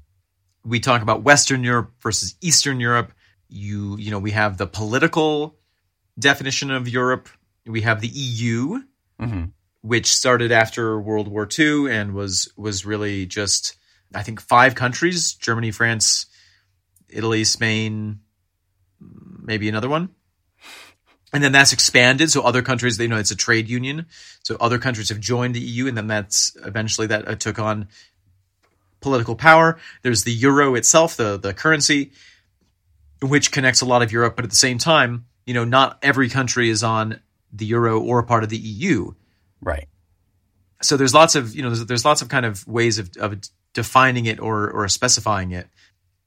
[0.65, 3.13] we talk about Western Europe versus Eastern Europe.
[3.47, 5.55] You you know we have the political
[6.19, 7.29] definition of Europe.
[7.65, 8.81] We have the EU,
[9.19, 9.45] hmm
[9.81, 13.75] which started after World War II and was was really just
[14.13, 16.27] I think five countries: Germany, France,
[17.09, 18.19] Italy, Spain,
[18.99, 20.09] maybe another one.
[21.33, 24.05] And then that's expanded, so other countries, you know, it's a trade union.
[24.43, 27.89] So other countries have joined the EU, and then that's eventually that uh, took on
[29.01, 29.77] political power.
[30.03, 32.11] There's the euro itself, the the currency,
[33.21, 36.29] which connects a lot of Europe, but at the same time, you know, not every
[36.29, 37.19] country is on
[37.51, 39.11] the euro or part of the EU.
[39.61, 39.87] Right.
[40.81, 43.39] So there's lots of you know there's, there's lots of kind of ways of, of
[43.73, 45.67] defining it or or specifying it.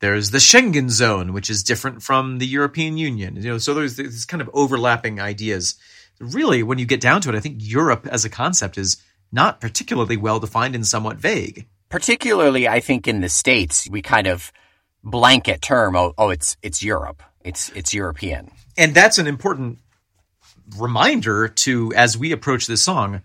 [0.00, 3.36] There's the Schengen zone, which is different from the European Union.
[3.36, 5.74] You know, so there's these kind of overlapping ideas.
[6.18, 8.96] Really, when you get down to it, I think Europe as a concept is
[9.30, 11.68] not particularly well defined and somewhat vague.
[11.88, 14.52] Particularly, I think in the states, we kind of
[15.04, 15.96] blanket term.
[15.96, 17.22] Oh, oh, it's it's Europe.
[17.42, 18.50] It's it's European.
[18.76, 19.78] and that's an important
[20.76, 23.22] reminder to as we approach this song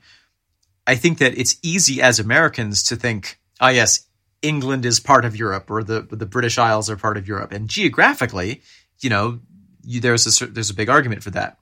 [0.88, 4.08] i think that it's easy as americans to think ah yes
[4.42, 7.70] england is part of europe or the the british isles are part of europe and
[7.70, 8.62] geographically
[9.02, 9.40] you know
[9.84, 11.58] you, there's a there's a big argument for that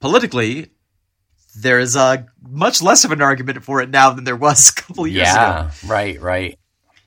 [0.00, 0.70] politically
[1.56, 4.82] there is a much less of an argument for it now than there was a
[4.82, 5.40] couple of years ago.
[5.40, 6.58] Yeah, right, right.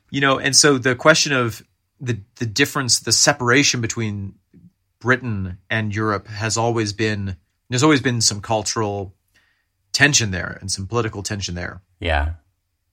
[0.10, 1.64] You know, and so the question of
[2.00, 4.36] the the difference, the separation between
[5.00, 7.38] Britain and Europe has always been
[7.74, 9.16] there's always been some cultural
[9.94, 11.82] tension there and some political tension there.
[12.00, 12.34] Yeah.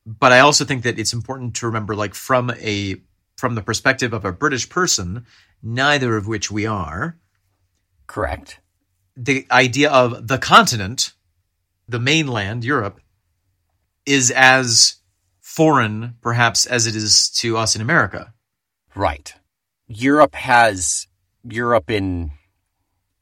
[0.06, 2.96] But I also think that it's important to remember like from a
[3.36, 5.26] from the perspective of a British person,
[5.62, 7.18] neither of which we are,
[8.06, 8.60] Correct.
[9.14, 11.12] the idea of the continent,
[11.86, 13.02] the mainland, Europe,
[14.06, 14.96] is as
[15.40, 18.32] foreign, perhaps, as it is to us in America.
[18.94, 19.34] Right.
[19.88, 21.06] Europe has
[21.44, 22.30] Europe in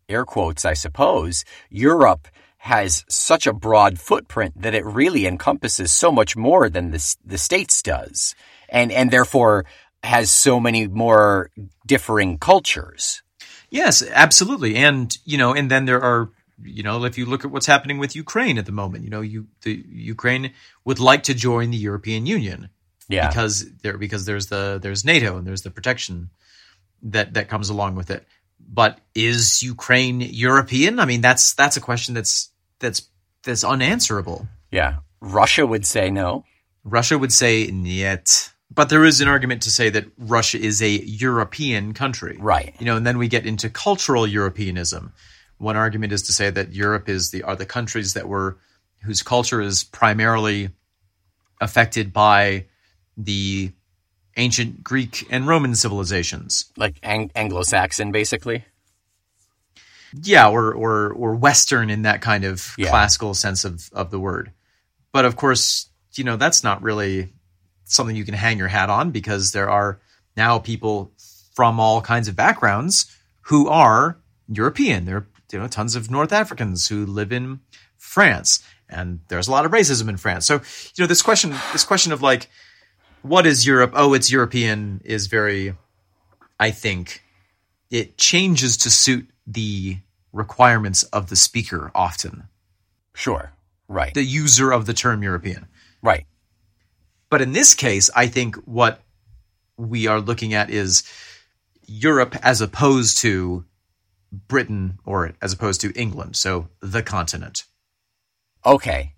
[0.08, 1.44] air quotes, I suppose.
[1.70, 2.28] Europe
[2.58, 7.38] has such a broad footprint that it really encompasses so much more than the the
[7.38, 8.34] states does,
[8.68, 9.64] and and therefore
[10.02, 11.50] has so many more
[11.86, 13.22] differing cultures.
[13.70, 14.76] Yes, absolutely.
[14.76, 16.30] And, you know, and then there are,
[16.62, 19.20] you know, if you look at what's happening with Ukraine at the moment, you know,
[19.20, 20.52] you the Ukraine
[20.84, 22.70] would like to join the European Union.
[23.10, 23.28] Yeah.
[23.28, 26.28] because there because there's the there's NATO and there's the protection
[27.02, 28.26] that that comes along with it.
[28.70, 31.00] But is Ukraine European?
[31.00, 32.50] I mean, that's that's a question that's
[32.80, 33.08] that's
[33.42, 34.46] that's unanswerable.
[34.70, 34.96] yeah.
[35.20, 36.44] Russia would say no.
[36.84, 40.88] Russia would say niet, but there is an argument to say that Russia is a
[40.88, 42.74] European country, Right.
[42.78, 45.12] You know, and then we get into cultural Europeanism.
[45.58, 48.58] One argument is to say that Europe is the are the countries that were
[49.02, 50.70] whose culture is primarily
[51.60, 52.66] affected by
[53.16, 53.72] the
[54.38, 56.66] ancient Greek and Roman civilizations.
[56.76, 58.64] Like Ang- Anglo-Saxon, basically.
[60.22, 62.88] Yeah, or or or Western in that kind of Yeah.
[62.88, 64.52] classical sense of of the word.
[65.12, 67.32] But of course, you know that's not really
[67.84, 69.98] something you can hang your hat on because there are
[70.36, 71.12] now people
[71.54, 73.06] from all kinds of backgrounds
[73.42, 74.16] who are
[74.48, 75.04] European.
[75.04, 77.60] There are you know tons of North Africans who live in
[77.98, 80.46] France, and there's a lot of racism in France.
[80.46, 82.48] So you know this question this question of like
[83.22, 83.92] what is Europe?
[83.94, 85.74] Oh, it's European is very,
[86.58, 87.22] I think,
[87.90, 89.98] it changes to suit the
[90.32, 92.44] requirements of the speaker often,
[93.14, 93.52] Sure.
[93.88, 94.12] Right.
[94.14, 95.66] the user of the term European.
[96.02, 96.26] right.
[97.30, 99.02] But in this case, I think what
[99.76, 101.02] we are looking at is
[101.86, 103.64] Europe as opposed to
[104.32, 106.36] Britain or as opposed to England.
[106.36, 107.64] So the continent.
[108.64, 109.12] Okay.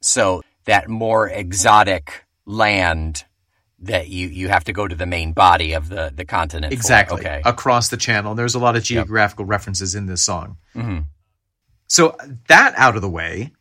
[0.00, 3.24] So that more exotic land
[3.80, 6.72] that you, you have to go to the main body of the, the continent.
[6.72, 7.18] Exactly.
[7.20, 7.42] Okay.
[7.44, 8.34] Across the channel.
[8.34, 10.56] There's a lot of geographical references in this song.
[10.74, 11.06] Mhm.
[11.88, 12.16] So
[12.48, 13.52] that out of the way,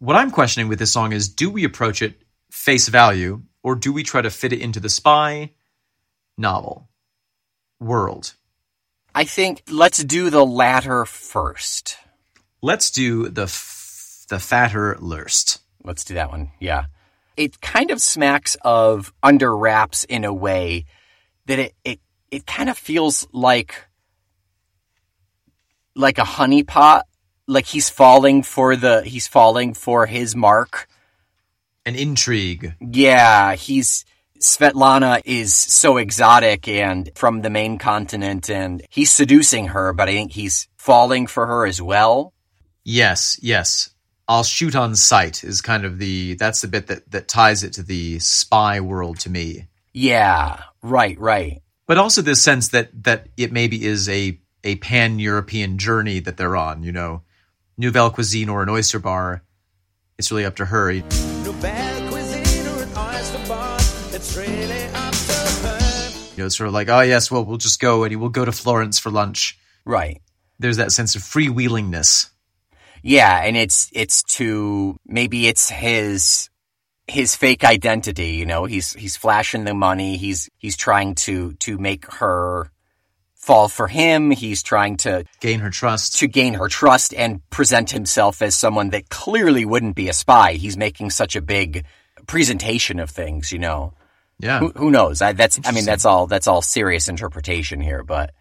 [0.00, 2.20] what I'm questioning with this song is do we approach it
[2.50, 5.52] face value or do we try to fit it into the spy
[6.36, 6.88] novel
[7.80, 8.34] world?
[9.14, 11.96] I think let's do the latter first.
[12.62, 15.60] Let's do the f- the fatter Lurst.
[15.82, 16.50] Let's do that one.
[16.60, 16.86] Yeah.
[17.38, 20.86] It kind of smacks of under wraps in a way
[21.46, 22.00] that it, it,
[22.32, 23.86] it kind of feels like,
[25.94, 27.02] like a honeypot.
[27.46, 30.88] Like he's falling for the, he's falling for his mark.
[31.86, 32.74] An intrigue.
[32.80, 34.04] Yeah, he's,
[34.40, 40.12] Svetlana is so exotic and from the main continent and he's seducing her, but I
[40.12, 42.32] think he's falling for her as well.
[42.84, 43.90] Yes, yes.
[44.28, 47.72] I'll shoot on sight is kind of the that's the bit that that ties it
[47.74, 49.68] to the spy world to me.
[49.94, 51.62] Yeah, right, right.
[51.86, 56.56] But also this sense that that it maybe is a a pan-European journey that they're
[56.56, 57.22] on, you know.
[57.78, 59.42] Nouvelle cuisine or an oyster bar.
[60.18, 60.92] It's really up to her.
[60.92, 63.76] Nouvelle cuisine or an oyster bar.
[64.12, 66.10] It's really up to her.
[66.32, 68.44] You know, it's sort of like, oh yes, well we'll just go and we'll go
[68.44, 69.58] to Florence for lunch.
[69.86, 70.20] Right.
[70.58, 72.28] There's that sense of freewheelingness.
[73.02, 76.50] Yeah, and it's it's to maybe it's his
[77.06, 78.64] his fake identity, you know.
[78.64, 80.16] He's he's flashing the money.
[80.16, 82.70] He's he's trying to to make her
[83.34, 84.30] fall for him.
[84.30, 86.18] He's trying to Gain her trust.
[86.18, 90.52] to gain her trust and present himself as someone that clearly wouldn't be a spy.
[90.52, 91.84] He's making such a big
[92.26, 93.94] presentation of things, you know.
[94.38, 94.58] Yeah.
[94.60, 95.22] Who, who knows?
[95.22, 98.32] I, that's I mean that's all that's all serious interpretation here, but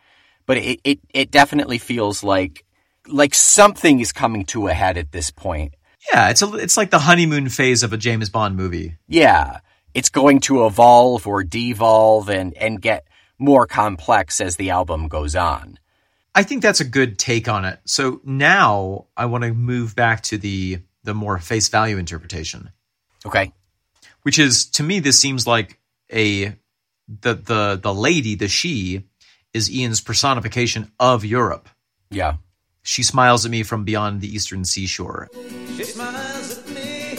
[0.46, 2.66] but it, it it definitely feels like
[3.08, 5.74] like something is coming to a head at this point.
[6.12, 8.96] Yeah, it's a it's like the honeymoon phase of a James Bond movie.
[9.08, 9.60] Yeah,
[9.94, 13.08] it's going to evolve or devolve and and get
[13.40, 15.80] more complex as the album goes on.
[16.34, 17.80] I think that's a good take on it.
[17.86, 22.72] So now I want to move back to the the more face value interpretation,
[23.26, 23.54] Okay.
[24.24, 25.80] which is to me this seems like
[26.14, 26.56] a
[27.08, 29.04] the the the lady, the she
[29.54, 31.70] is Ian's personification of Europe.
[32.12, 32.36] Yeah.
[32.88, 35.28] She smiles at me from beyond the eastern seashore.
[35.76, 37.18] She smiles at me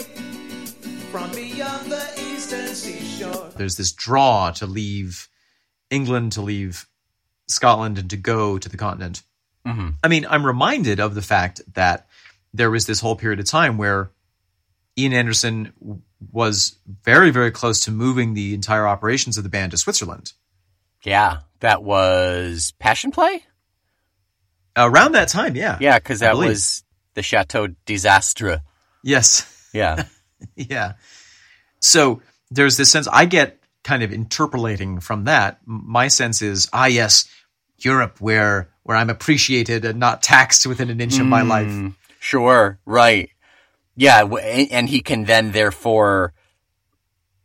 [1.11, 3.51] from beyond the eastern seashore.
[3.55, 5.29] There's this draw to leave
[5.91, 6.87] England, to leave
[7.47, 9.21] Scotland, and to go to the continent.
[9.63, 9.89] Mm-hmm.
[10.03, 12.07] I mean, I'm reminded of the fact that
[12.51, 14.09] there was this whole period of time where
[14.97, 16.01] Ian Anderson
[16.31, 20.33] was very, very close to moving the entire operations of the band to Switzerland.
[21.03, 23.43] Yeah, that was Passion Play?
[24.85, 25.77] Around that time, yeah.
[25.79, 26.83] Yeah, because that was
[27.15, 28.61] the Chateau D'Isaster.
[29.03, 29.69] Yes.
[29.73, 30.03] Yeah.
[30.55, 30.93] yeah.
[31.79, 32.21] So
[32.51, 35.59] there's this sense I get kind of interpolating from that.
[35.65, 37.27] My sense is, ah, yes,
[37.77, 41.93] Europe, where where I'm appreciated and not taxed within an inch of my life.
[42.19, 43.29] Sure, right.
[43.95, 46.33] Yeah, and and he can then therefore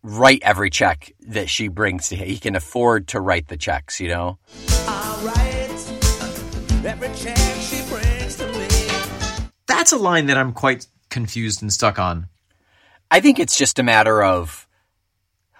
[0.03, 2.29] write every check that she brings to him.
[2.29, 4.39] He can afford to write the checks, you know?
[9.67, 12.29] That's a line that I'm quite confused and stuck on.
[13.11, 14.69] I think it's just a matter of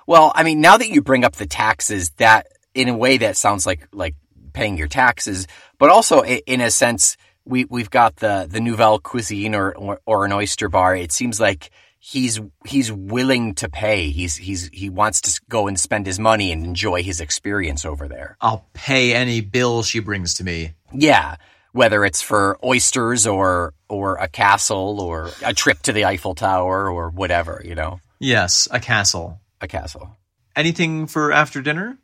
[0.07, 3.39] well, I mean, now that you bring up the taxes, that in a way that
[3.39, 4.17] sounds like like
[4.53, 5.47] paying your taxes,
[5.79, 7.17] but also in a sense
[7.47, 10.95] we we've got the the nouvelle cuisine or, or or an oyster bar.
[10.95, 11.71] It seems like
[12.07, 14.11] he's he's willing to pay.
[14.11, 18.09] He's he's he wants to go and spend his money and enjoy his experience over
[18.09, 18.37] there.
[18.43, 20.75] I'll pay any bill she brings to me.
[20.93, 21.37] Yeah,
[21.73, 26.91] whether it's for oysters or or a castle or a trip to the Eiffel Tower
[26.91, 29.41] or whatever, you know, Yes, a castle.
[29.61, 30.17] a castle.
[30.57, 31.97] Anything for after dinner?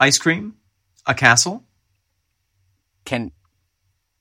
[0.00, 0.54] Ice cream?
[1.06, 1.62] A castle?
[3.04, 3.32] Can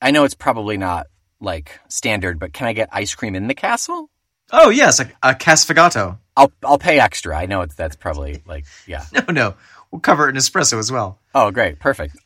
[0.01, 1.07] I know it's probably not
[1.39, 4.09] like standard, but can I get ice cream in the castle?
[4.52, 6.18] Oh, yes, a, a casfagato.
[6.38, 7.38] I'll I'll pay extra.
[7.38, 9.06] I know it's that's probably like yeah.
[9.14, 9.54] No, no.
[9.91, 11.20] We'll cover it in espresso as well.
[11.34, 12.18] Oh, great, perfect.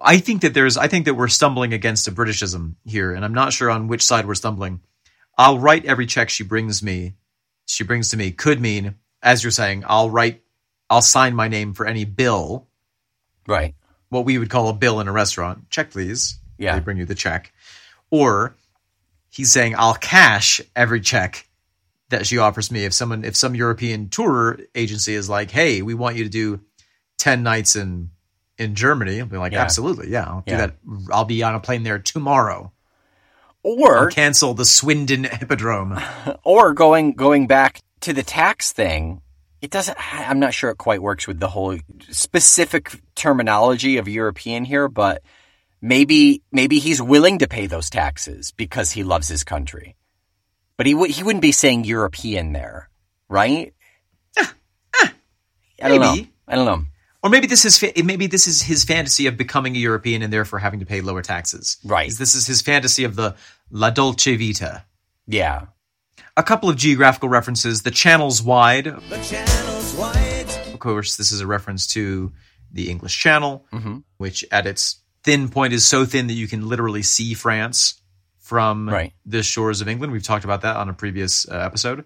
[0.00, 3.34] I think that there's I think that we're stumbling against a Britishism here, and I'm
[3.34, 4.80] not sure on which side we're stumbling.
[5.36, 7.14] I'll write every check she brings me
[7.66, 10.42] she brings to me could mean, as you're saying, I'll write
[10.88, 12.66] I'll sign my name for any bill,
[13.46, 13.74] Right.
[14.08, 15.68] what we would call a bill in a restaurant.
[15.70, 16.38] Check please.
[16.56, 16.74] Yeah.
[16.74, 17.52] They bring you the check.
[18.10, 18.56] Or
[19.30, 21.46] he's saying I'll cash every check
[22.10, 25.94] that she offers me if someone if some European tour agency is like, "Hey, we
[25.94, 26.60] want you to do
[27.18, 28.10] 10 nights in
[28.56, 29.62] in Germany." I'll be like, Yeah.
[29.62, 30.10] "Absolutely.
[30.10, 30.54] Yeah, I'll Yeah.
[30.54, 31.12] do that.
[31.12, 32.72] I'll be on a plane there tomorrow."
[33.62, 35.98] Or I'll cancel the Swindon Hippodrome.
[36.44, 39.20] or going going back to the tax thing
[39.60, 41.76] it doesn't i'm not sure it quite works with the whole
[42.10, 45.22] specific terminology of european here but
[45.80, 49.96] maybe maybe he's willing to pay those taxes because he loves his country
[50.78, 52.88] but he would he wouldn't be saying european there
[53.28, 53.74] right
[55.82, 56.16] i don't know
[56.48, 56.84] i don't know
[57.22, 60.32] Or maybe this is fa- maybe this is his fantasy of becoming a European and
[60.32, 61.76] therefore having to pay lower taxes.
[61.84, 62.12] Right.
[62.12, 63.34] This is his fantasy of the
[63.70, 64.84] La Dolce Vita.
[65.26, 65.66] yeah
[66.36, 67.82] A couple of geographical references.
[67.82, 68.84] The channel's wide.
[69.10, 70.46] The channel's wide.
[70.72, 72.32] Of course, this is a reference to
[72.70, 73.98] the English Channel, Mm-hmm.
[74.18, 77.97] which at its thin point is so thin that you can literally see France
[78.48, 79.12] from Right.
[79.26, 80.10] the shores of England.
[80.10, 82.04] We've talked about that on a previous uh, episode.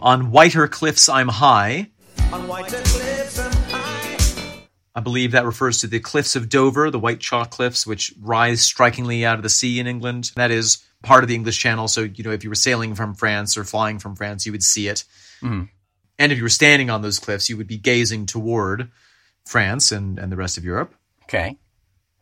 [0.00, 1.90] On whiter cliffs, I'm high.
[2.32, 4.68] On whiter cliffs and high.
[4.94, 8.62] I believe that refers to the cliffs of Dover, the white chalk cliffs, which rise
[8.62, 10.30] strikingly out of the sea in England.
[10.36, 11.86] That is part of the English Channel.
[11.88, 14.62] So, you know, if you were sailing from France or flying from France, you would
[14.62, 15.04] see it.
[15.42, 15.68] Mhm.
[16.18, 18.90] And if you were standing on those cliffs, you would be gazing toward
[19.44, 20.94] France and, and the rest of Europe.
[21.24, 21.58] okay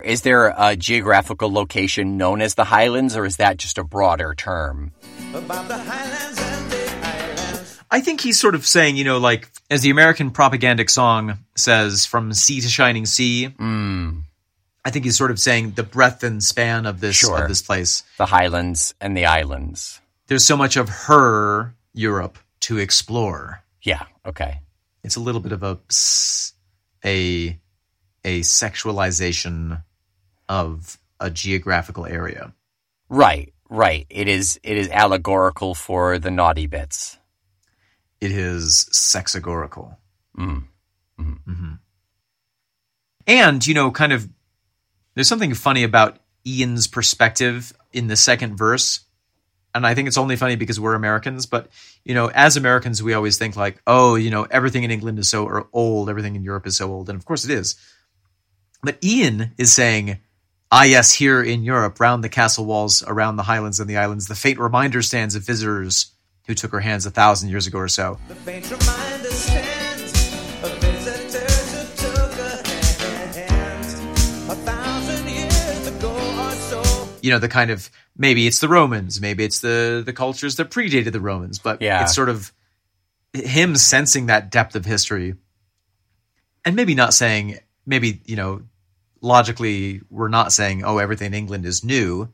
[0.04, 4.34] is there a geographical location known as the highlands or is that just a broader
[4.34, 4.92] term
[5.34, 7.78] About the highlands and the islands.
[7.90, 12.06] I think he's sort of saying, you know, like as the American propagandic song says,
[12.06, 13.54] from sea to shining sea.
[13.58, 14.22] mm,
[14.84, 17.42] I think he's sort of saying the breadth and span of this Sure.
[17.42, 18.02] of this place.
[18.18, 23.62] the highlands and the islands There's so much of her Europe to explore.
[23.82, 24.04] Yeah.
[24.26, 24.60] Okay.
[25.04, 25.78] It's a little bit of a
[27.04, 27.58] a
[28.24, 29.82] a sexualization
[30.52, 32.52] of a geographical area.
[33.08, 33.54] Right.
[33.70, 34.06] Right.
[34.10, 34.60] It is.
[34.62, 37.16] It is allegorical for the naughty bits.
[38.20, 39.96] It is sexagorical.
[40.36, 40.64] Mm.
[43.26, 44.28] And, you know, kind of,
[45.14, 49.00] there's something funny about Ian's perspective in the second verse.
[49.74, 51.46] And I think it's only funny because we're Americans.
[51.46, 51.68] But,
[52.04, 55.30] you know, as Americans, we always think like, oh, you know, everything in England is
[55.30, 57.08] so old, everything in Europe is so old.
[57.08, 57.76] And of course it is.
[58.82, 60.18] But Ian is saying,
[60.72, 64.26] ah, yes, here in Europe, round the castle walls, around the highlands and the islands,
[64.26, 66.12] the faint reminder stands of visitors
[66.46, 68.18] who took her hands a thousand years ago or so.
[68.28, 70.12] The faint reminder stands
[70.64, 72.62] of visitors who took her
[73.38, 73.94] hands
[74.50, 77.08] a thousand years ago or so.
[77.22, 80.70] you know the kind of maybe it's the Romans, maybe it's the the cultures that
[80.70, 82.02] predated the Romans, but Yeah.
[82.02, 82.50] it's sort of
[83.34, 85.34] him sensing that depth of history,
[86.64, 88.62] and maybe not saying maybe you know
[89.22, 92.28] logically we're not saying oh everything in England is new,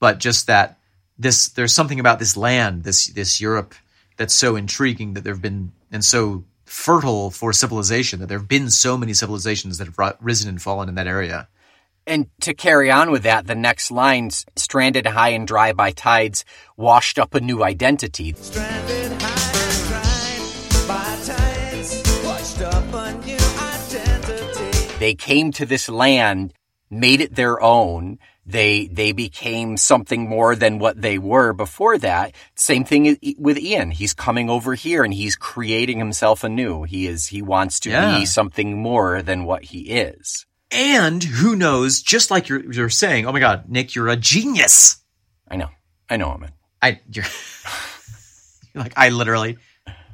[0.00, 0.78] but just that
[1.18, 3.74] this there's something about this land, this this Europe
[4.16, 8.70] that's so intriguing that there've been and so fertile for civilization that there have been
[8.70, 11.48] so many civilizations that have ri- risen and fallen in that area.
[12.06, 16.44] And to carry on with that, the next lines stranded high and dry by tides,
[16.76, 18.34] washed up a new identity.
[18.34, 19.37] Stranded high
[24.98, 26.52] They came to this land,
[26.90, 28.18] made it their own.
[28.44, 32.34] They, they became something more than what they were before that.
[32.56, 33.90] Same thing with Ian.
[33.92, 36.82] He's coming over here and he's creating himself anew.
[36.84, 38.18] He is, he wants to Yeah.
[38.18, 40.46] be something more than what he is.
[40.70, 44.96] And who knows, just like you're, you're saying, oh my God, Nick, you're a genius.
[45.48, 45.68] I know.
[46.10, 46.46] I know him.
[46.82, 47.24] I, you're,
[48.74, 49.58] you're like, I literally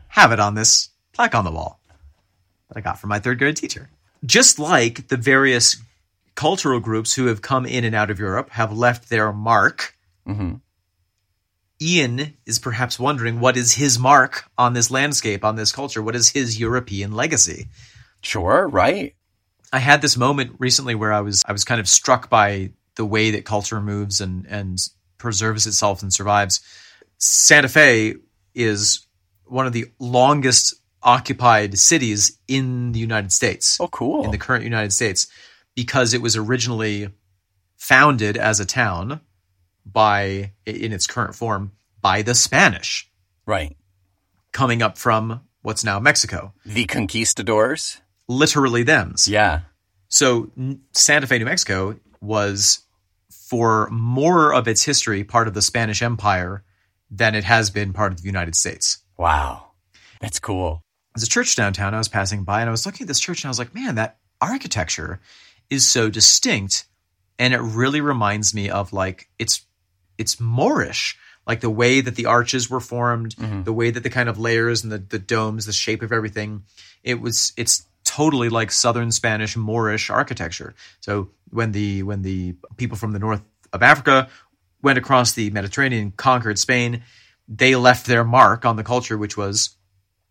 [0.09, 1.80] have it on this plaque on the wall
[2.68, 3.89] that I got from my third grade teacher.
[4.25, 5.77] Just like the various
[6.35, 9.95] cultural groups who have come in and out of Europe have left their mark,
[10.27, 10.55] hmm
[11.83, 16.03] Ian is perhaps wondering what is his mark on this landscape, on this culture?
[16.03, 17.66] What is his European legacy?
[18.22, 18.68] Sure.
[18.68, 19.14] Right.
[19.72, 23.05] I had this moment recently where I was I was kind of struck by the
[23.05, 24.79] way that culture moves and and
[25.18, 26.61] preserves itself and survives.
[27.18, 28.14] Santa Fe
[28.55, 29.07] is
[29.45, 30.75] one of the longest
[31.05, 33.79] occupied cities in the United States.
[33.81, 34.25] Oh, cool.
[34.25, 35.29] In the current United States
[35.75, 37.09] because it was originally
[37.77, 39.21] founded as a town
[39.85, 43.11] by in its current form by the Spanish
[43.47, 43.77] right.
[44.53, 46.53] coming up from what's now Mexico.
[46.65, 48.01] The conquistadors.
[48.29, 49.29] Literally them's.
[49.29, 49.61] Yeah.
[50.09, 50.51] So
[50.93, 52.81] Santa Fe, New Mexico was
[53.49, 56.65] for more of its history part of the Spanish Empire
[57.11, 58.99] than it has been part of the United States.
[59.19, 59.73] Wow.
[60.21, 60.84] That's cool.
[61.15, 63.43] There's a church downtown I was passing by and I was looking at this church
[63.43, 65.21] and I was like, man, that architecture
[65.71, 66.87] is so distinct
[67.39, 69.65] and it really reminds me of like it's
[70.19, 71.19] it's Moorish.
[71.47, 73.65] Like the way that the arches were formed, mm-hmm.
[73.65, 76.65] the way that the kind of layers and the, the domes, the shape of everything.
[77.03, 80.75] It was it's totally like southern Spanish Moorish architecture.
[81.01, 83.43] So when the when the people from the north
[83.73, 84.29] of Africa
[84.83, 87.03] went across the Mediterranean, conquered Spain,
[87.47, 89.77] they left their mark on the culture, which was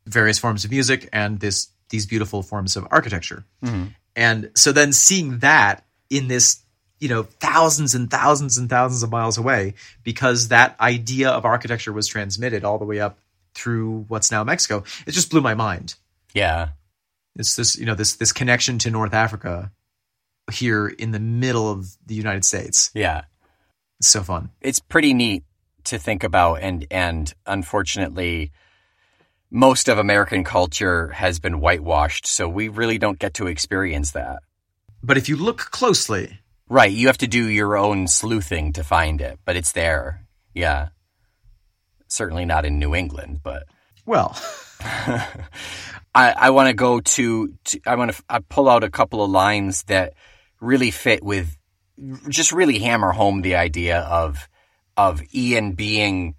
[0.06, 3.46] various forms of music and this these beautiful forms of architecture.
[3.64, 3.86] Mm-hmm.
[4.16, 6.62] And so then seeing that in this,
[7.00, 11.94] you know, thousands and thousands and thousands of miles away, because that idea of architecture
[11.94, 13.20] was transmitted all the way up
[13.54, 15.96] through what's now Mexico, it just blew my mind.
[16.34, 16.70] Yeah.
[17.36, 19.72] It's this, you know, this this connection to North Africa
[20.52, 22.92] here in the middle of the United States.
[22.94, 23.24] Yeah.
[24.00, 24.50] It's so fun.
[24.62, 25.44] It's pretty neat
[25.86, 28.52] to think about and and unfortunately
[29.54, 34.40] most of American culture has been whitewashed, so we really don't get to experience that.
[35.02, 36.40] But if you look closely,
[36.74, 40.26] Right, you have to do your own sleuthing to find it, but it's there.
[40.56, 40.90] Yeah.
[42.08, 43.66] Certainly not in New England, but
[44.08, 44.36] well,
[44.82, 45.30] I,
[46.16, 49.30] I want to go to, to I want to I pull out a couple of
[49.30, 50.14] lines that
[50.60, 51.56] really fit with
[52.28, 54.50] just really hammer home the idea of
[54.98, 56.34] of Ian being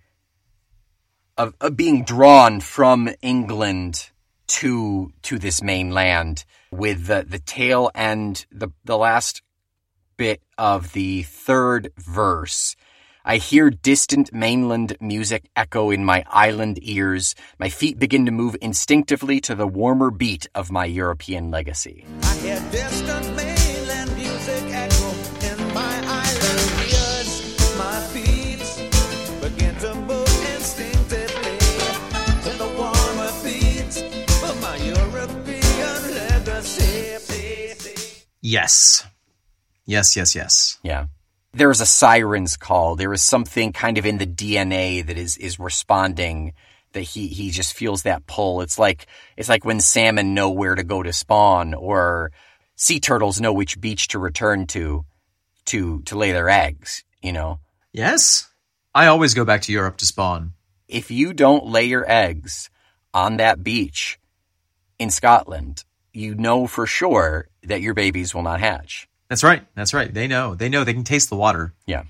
[1.37, 4.11] of, of being drawn from England
[4.47, 9.43] to to this mainland with the the tail end the the last
[10.17, 12.77] bit of the third verse
[13.27, 17.35] I hear distant mainland music echo in my island ears.
[17.59, 22.05] My feet begin to move instinctively to the warmer beat of my European legacy.
[38.55, 39.07] Yes.
[39.87, 40.79] Yes, yes, yes.
[40.83, 41.07] Yeah.
[41.53, 42.97] There is a siren's call.
[42.97, 46.53] There is something kind of in the DNA that is, is responding
[46.93, 48.61] that he, he just feels that pull.
[48.63, 52.31] It's like, it's like when salmon know where to go to spawn or
[52.77, 55.05] sea turtles know which beach to return to,
[55.67, 57.61] to, to lay their eggs, you know?
[57.93, 58.49] Yes.
[58.95, 60.55] I always go back to Europe to spawn.
[60.89, 62.71] if you don't lay your eggs
[63.13, 64.19] on that beach
[64.99, 65.85] in Scotland,
[66.15, 69.09] you know for sure that your babies will not hatch.
[69.29, 69.65] That's right.
[69.75, 70.13] That's right.
[70.13, 70.55] They know.
[70.55, 71.73] They know they can taste the water.
[71.87, 72.05] Yeah.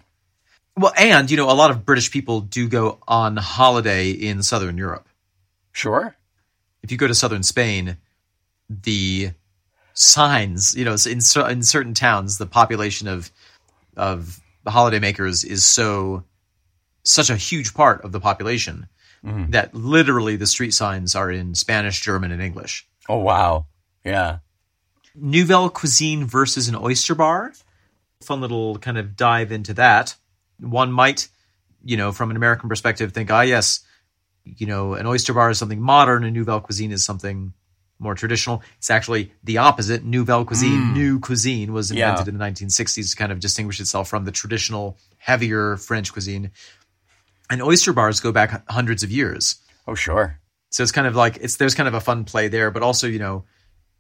[0.77, 4.77] Well, and you know, a lot of British people do go on holiday in southern
[4.77, 5.09] Europe.
[5.73, 6.17] Sure.
[6.83, 7.97] If you go to southern Spain,
[8.69, 9.31] the
[9.95, 13.31] signs, you know, in in certain towns, the population of
[13.97, 16.25] of the holidaymakers is so
[17.05, 18.89] such a huge part of the population
[19.25, 19.51] mm-hmm.
[19.51, 22.87] that literally the street signs are in Spanish, German, and English.
[23.09, 23.67] Oh wow.
[24.05, 24.39] Yeah.
[25.15, 27.53] Nouvelle cuisine versus an oyster bar.
[28.23, 30.15] Fun little kind of dive into that.
[30.61, 31.29] One might,
[31.85, 33.81] you know, from an American perspective, think, ah, yes,
[34.45, 37.53] you know, an oyster bar is something modern, and Nouvelle cuisine is something
[37.99, 38.63] more traditional.
[38.79, 40.05] It's actually the opposite.
[40.05, 42.11] Nouvelle cuisine, new cuisine, was Yeah.
[42.11, 46.51] invented in the 1960s to kind of distinguish itself from the traditional, heavier French cuisine.
[47.49, 49.57] And oyster bars go back hundreds of years.
[49.87, 50.41] Oh sure.
[50.71, 53.07] So it's kind of like it's there's kind of a fun play there, but also
[53.07, 53.45] you know,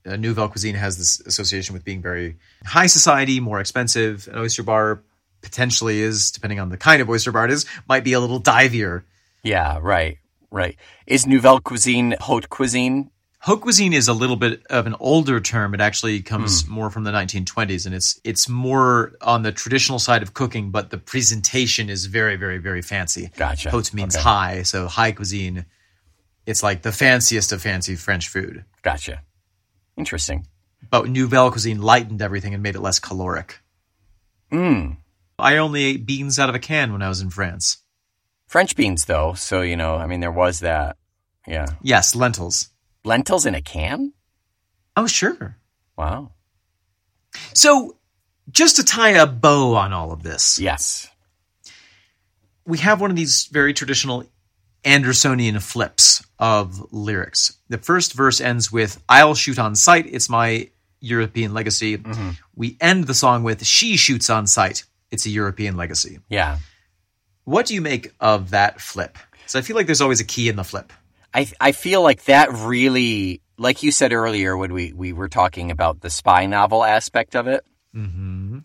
[0.06, 4.28] uh, Nouvelle cuisine has this association with being very high society, more expensive.
[4.30, 5.02] An oyster bar
[5.42, 8.38] potentially is, depending on the kind of oyster bar it is, might be a little
[8.38, 9.04] divier.
[9.42, 9.78] Yeah.
[9.80, 10.18] Right.
[10.50, 10.76] Right.
[11.06, 13.10] Is nouvelle cuisine haute cuisine?
[13.40, 15.74] Haute cuisine is a little bit of an older term.
[15.74, 20.22] It actually comes more from the 1920s, and it's it's more on the traditional side
[20.22, 23.30] of cooking, but the presentation is very, very, very fancy.
[23.36, 23.68] Gotcha.
[23.70, 24.22] Haute means Okay.
[24.22, 25.66] high, so high cuisine.
[26.46, 28.64] It's like the fanciest of fancy French food.
[28.80, 29.20] Gotcha.
[29.96, 30.46] Interesting.
[30.90, 33.60] but Nouvelle cuisine lightened everything and made it less caloric.
[34.52, 34.96] Mm.
[35.38, 37.78] I only ate beans out of a can when I was in France.
[38.46, 40.96] French beans though, so you know, I mean, there was that.
[41.46, 41.66] Yeah.
[41.82, 42.68] Yes, lentils.
[43.04, 44.12] Lentils in a can?
[44.96, 45.56] Oh, sure.
[45.96, 46.32] Wow.
[47.52, 47.96] So,
[48.50, 51.08] just to tie a bow on all of this, Yes.
[52.66, 54.24] we have one of these very traditional
[54.84, 57.56] Andersonian flips of lyrics.
[57.68, 60.06] The first verse ends with "I'll shoot on sight.
[60.06, 60.70] It's my
[61.00, 62.02] European legacy."
[62.54, 64.84] We end the song with "She shoots on sight.
[65.10, 66.58] It's a European legacy." Yeah.
[67.44, 69.18] What do you make of that flip?
[69.46, 70.92] So I feel like there's always a key in the flip.
[71.32, 75.70] I I feel like that really, like you said earlier when we we were talking
[75.70, 77.64] about the spy novel aspect of it.
[77.94, 78.60] Mm-hmm.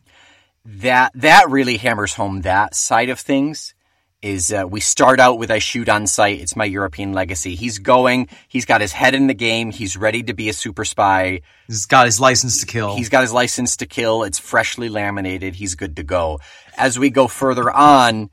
[0.66, 3.74] That that really hammers home that side of things.
[4.22, 6.42] Is uh, we start out with I shoot on sight.
[6.42, 7.56] It's my European legacy.
[7.56, 8.28] He's going.
[8.50, 9.72] He's got his head in the game.
[9.72, 11.40] He's ready to be a super spy.
[11.68, 12.98] He's got his license to kill.
[12.98, 14.24] He's got his license to kill.
[14.24, 15.56] It's freshly laminated.
[15.56, 16.42] He's good to go.
[16.76, 18.30] As we go further on,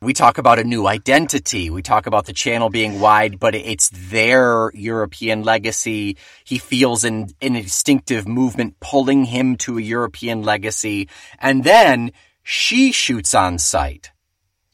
[0.00, 1.68] we talk about a new identity.
[1.68, 6.16] We talk about the channel being wide, but it's their European legacy.
[6.44, 11.10] He feels an, an instinctive movement pulling him to a European legacy.
[11.40, 12.12] And then
[12.42, 14.12] she shoots on sight.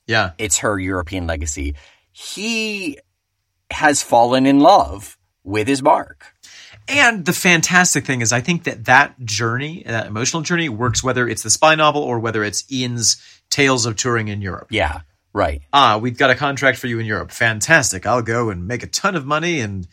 [0.07, 0.33] Yeah.
[0.39, 1.75] It's her European legacy.
[2.13, 2.99] He
[3.71, 6.35] has fallen in love with his mark.
[6.87, 11.27] And the fantastic thing is, I think that that journey, that emotional journey, works whether
[11.27, 13.17] it's the spy novel or whether it's Ian's
[13.49, 14.67] Tales of Touring in Europe.
[14.71, 15.01] Yeah,
[15.33, 15.63] right.
[15.73, 17.31] Ah, we've got a contract for you in Europe.
[17.31, 18.05] Fantastic!
[18.07, 19.89] I'll go and make a ton of money and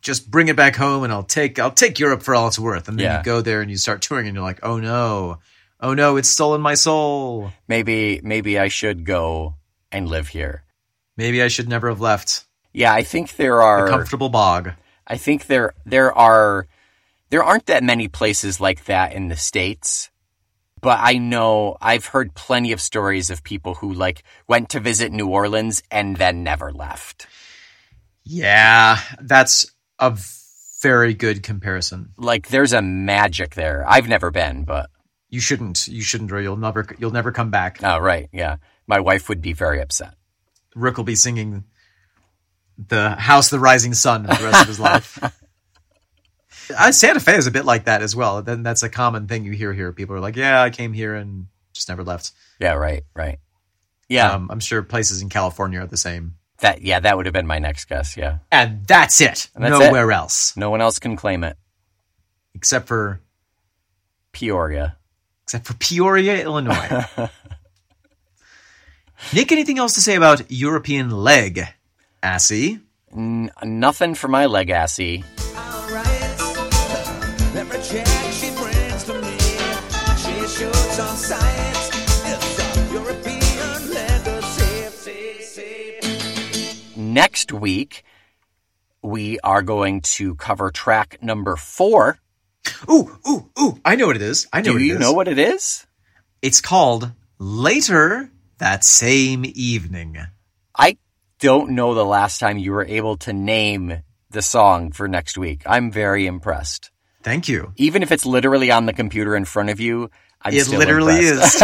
[0.00, 2.88] just bring it back home, and I'll take I'll take Europe for all it's worth.
[2.88, 3.18] And then Yeah.
[3.18, 5.38] you go there and you start touring, and you're like, oh no,
[5.80, 7.52] oh no, it's stolen my soul.
[7.68, 9.54] maybe maybe I should go
[9.92, 10.64] and live here.
[11.16, 14.72] Maybe I should never have left Yeah, I think there the are comfortable bog.
[15.06, 16.66] I think there there are
[17.30, 20.10] there aren't that many places like that in the states.
[20.80, 25.12] But I know I've heard plenty of stories of people who like went to visit
[25.12, 27.26] New Orleans and then never left.
[28.22, 29.66] Yeah, that's
[29.98, 30.18] a
[30.82, 32.10] very good comparison.
[32.18, 33.84] Like there's a magic there.
[33.88, 34.90] I've never been, but
[35.34, 35.88] You shouldn't.
[35.88, 37.78] You shouldn't, or you'll never you'll never come back.
[37.82, 38.56] oh right, yeah.
[38.86, 40.14] My wife would be very upset.
[40.76, 41.64] Rick will be singing
[42.78, 45.18] the House of the Rising Sun for the rest of his life.
[46.78, 48.40] Uh, Santa Fe is a bit like that as well.
[48.40, 49.92] Then that's a common thing you hear here.
[49.92, 53.38] People are like, "Yeah, I came here and just never left." Yeah, right, right.
[54.08, 56.36] Yeah, Um, I'm sure places in California are the same.
[56.60, 58.38] that yeah, that would have been my next guess, yeah.
[58.50, 59.50] And that's it.
[59.54, 61.58] And that's Nowhere else No one else can claim it.
[62.54, 63.20] except for
[64.32, 64.96] Peoria.
[65.44, 67.04] Except for Peoria, Illinois.
[69.32, 71.60] Nick, anything else to say about European leg,
[72.22, 72.80] Assy?
[73.14, 75.22] N- nothing for my legacy.
[75.56, 76.40] Alright.
[77.56, 79.38] Every check she brings to me,
[80.16, 81.90] she shoots on science.
[82.26, 84.90] It's a European legacy.
[86.96, 88.02] Next week,
[89.02, 92.18] we are going to cover track number four.
[92.90, 93.78] Ooh, ooh, ooh!
[93.84, 94.46] I know what it is.
[94.52, 94.64] I know.
[94.64, 95.86] Do what it you know what it is?
[96.42, 100.18] It's called Later That Same Evening.
[100.76, 100.98] I
[101.40, 105.62] don't know the last time you were able to name the song for next week.
[105.66, 106.90] I'm very impressed.
[107.22, 107.72] Thank you.
[107.76, 110.10] Even if it's literally on the computer in front of you,
[110.42, 111.62] I'm it literally impressed.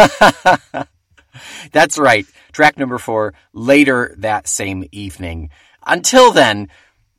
[0.73, 0.85] is.
[1.71, 2.25] That's right.
[2.51, 5.51] Track number four, later that same evening.
[5.85, 6.69] Until then,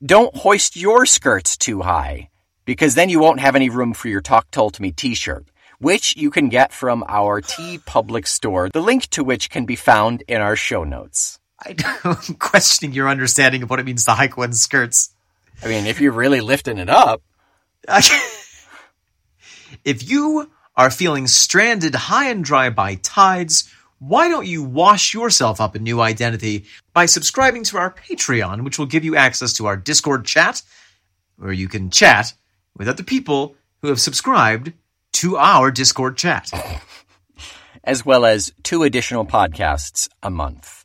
[0.05, 2.31] don't hoist your skirts too high,
[2.73, 5.47] because then you won't have any room for your Talk Tull to Me t-shirt.
[5.79, 10.23] which you can get from our TeePublic store, the link to which can be found
[10.27, 11.39] in our show notes.
[11.67, 15.13] I'm questioning your understanding of what it means to hike one's skirts.
[15.63, 17.21] I mean, if you're really lifting it up,
[19.85, 25.61] if you are feeling stranded high and dry by tides, why don't you wash yourself
[25.61, 26.65] up a new identity
[26.95, 30.63] by subscribing to our Patreon, which will give you access to our Discord chat,
[31.37, 32.33] where you can chat
[32.77, 34.73] with other people who have subscribed
[35.13, 36.51] to our Discord chat.
[37.85, 40.85] as well as two additional podcasts a month.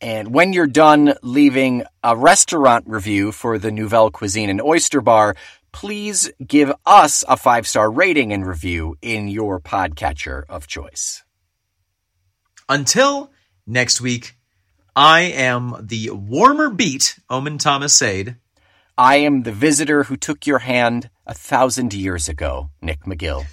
[0.00, 5.36] And when you're done leaving a restaurant review for the Nouvelle Cuisine and Oyster Bar,
[5.72, 11.22] please give us a five star rating and review in your podcatcher of choice.
[12.68, 13.30] Until
[13.66, 14.36] next week,
[14.96, 18.36] I am the warmer beat, Omen Thomas Sade.
[19.00, 23.46] I am the visitor who took your hand a thousand years ago, Nick McGill.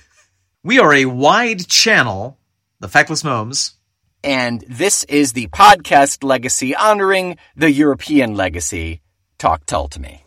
[0.62, 2.38] We are a wide channel,
[2.82, 3.76] the Feckless Momes.
[4.26, 9.00] And this is the podcast legacy honoring the European legacy.
[9.38, 10.27] Talk Tull to me.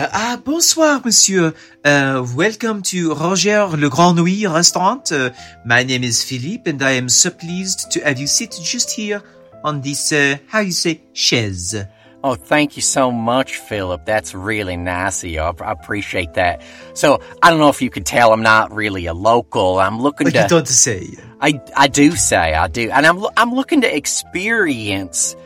[0.00, 1.52] Uh, ah, bonsoir, monsieur.
[1.84, 5.12] Uh, welcome to Roger Le Grand Nuit restaurant.
[5.12, 5.28] Uh,
[5.66, 9.20] my name is Philippe, and I am so pleased to have you sit just here
[9.62, 11.76] on this, uh, how you say, chaise.
[12.24, 14.06] Oh, thank you so much, Philip.
[14.06, 15.40] That's really nice of you.
[15.42, 16.62] I I appreciate that.
[16.94, 19.78] So, I don't know if you could tell I'm not really a local.
[19.80, 20.42] I'm looking Like to.
[20.44, 21.08] you don't say.
[21.42, 22.90] I, I do say I do.
[22.90, 25.36] And I'm, I'm looking to experience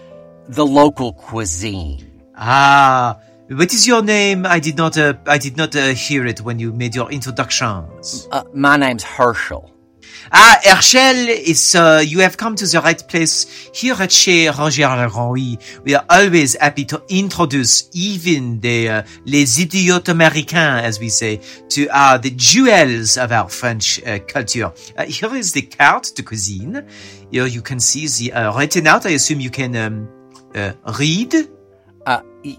[0.46, 2.08] the local cuisine.
[2.36, 3.18] Ah,
[3.50, 4.46] what is your name?
[4.46, 8.26] I did not, uh, I did not uh, hear it when you made your introductions.
[8.30, 9.70] Uh, my name's Herschel.
[10.32, 13.70] Ah, Herschel is, uh, you have come to the right place.
[13.74, 19.02] Here at Chez Roger Le Grand we are always happy to introduce even the, uh,
[19.26, 24.72] les idiots américains, as we say, to, uh, the jewels of our French uh, culture.
[24.96, 26.82] Uh, here is the carte de cuisine.
[27.30, 29.04] Here you can see the, uh, written out.
[29.04, 30.08] I assume you can, um,
[30.54, 31.34] uh, read.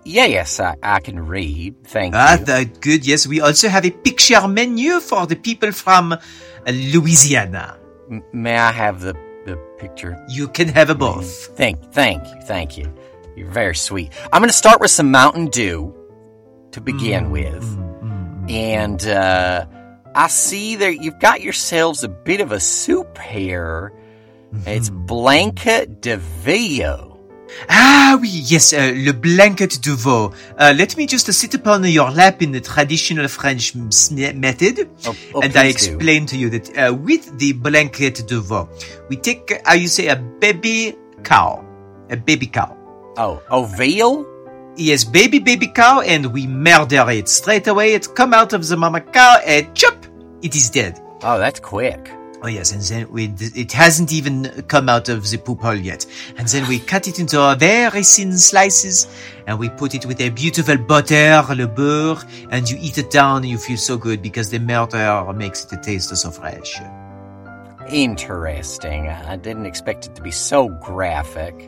[0.03, 1.75] Yes, I, I can read.
[1.85, 2.45] Thank Ah, you.
[2.45, 3.05] that good.
[3.05, 6.19] Yes, we also have a picture menu for the people from uh,
[6.67, 7.77] Louisiana.
[8.09, 9.13] M- may I have the,
[9.45, 10.17] the picture?
[10.27, 11.55] You can have a both.
[11.55, 12.91] Thank, thank you, thank you.
[13.35, 14.11] You're very sweet.
[14.33, 15.93] I'm going to start with some Mountain Dew
[16.71, 17.63] to begin with,
[18.49, 19.65] and uh,
[20.15, 23.93] I see that you've got yourselves a bit of a soup here.
[24.65, 27.04] It's Blanca de Vio.
[27.69, 30.31] Ah oui, yes, uh, le blanquette de veau.
[30.59, 33.89] Uh, let me just sit upon your lap in the traditional French m-
[34.39, 35.95] method, Oh, oh, and I please do.
[35.95, 38.67] explain to you that uh, with the blanquette de veau,
[39.09, 41.63] we take, uh, how you say, a baby cow,
[42.09, 42.75] a baby cow.
[43.17, 44.25] Oh, a veal?
[44.77, 47.93] Yes, baby baby cow, and we murder it straight away.
[47.93, 50.05] It come out of the mama cow, and chop,
[50.41, 50.99] it is dead.
[51.23, 52.11] Oh, that's quick.
[52.45, 56.05] Oh yes, and then we, it hasn't even come out of the poop hole yet.
[56.37, 59.07] And then we cut it into very thin slices,
[59.47, 63.37] and we put it with a beautiful butter, le beurre, and you eat it down,
[63.37, 66.79] and you feel so good because the murder makes it taste so fresh.
[67.89, 69.09] Interesting.
[69.09, 71.67] I didn't expect it to be so graphic.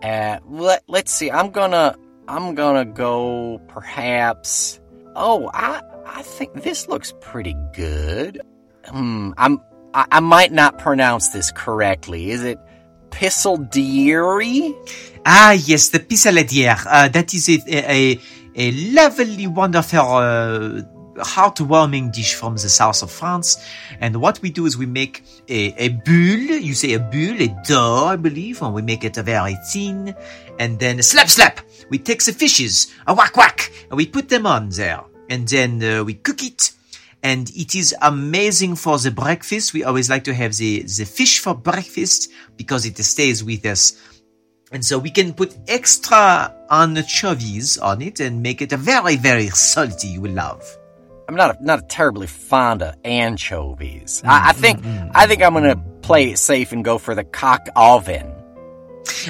[0.00, 1.28] Uh, let, let's see.
[1.28, 1.96] I'm gonna,
[2.28, 4.78] I'm gonna go perhaps.
[5.16, 8.40] Oh, I, I think this looks pretty good.
[8.88, 9.32] Hmm.
[9.36, 9.60] I'm,
[9.94, 12.30] I, I might not pronounce this correctly.
[12.30, 12.58] Is it
[13.10, 14.74] Pisseldieri?
[15.24, 16.86] Ah yes, the pissaladière.
[16.86, 18.20] Uh, that is a, a,
[18.54, 20.82] a lovely, wonderful, uh,
[21.16, 23.56] heartwarming dish from the south of France.
[24.00, 26.58] And what we do is we make a, a bulle.
[26.58, 30.14] You say a bulle, a dough, I believe, and we make it very thin.
[30.58, 31.60] And then slap, slap.
[31.90, 35.02] We take the fishes, a whack, whack, and we put them on there.
[35.28, 36.72] And then uh, we cook it.
[37.26, 39.74] And it is amazing for the breakfast.
[39.74, 43.82] We always like to have the, the fish for breakfast because it stays with us
[44.72, 49.48] and so we can put extra anchovies on it and make it a very, very
[49.48, 50.64] salty you will love.
[51.28, 54.22] I'm not not a terribly fond of anchovies.
[54.24, 56.98] I, I mm, think mm, mm, I think I'm gonna play it safe and go
[56.98, 58.32] for the cock oven.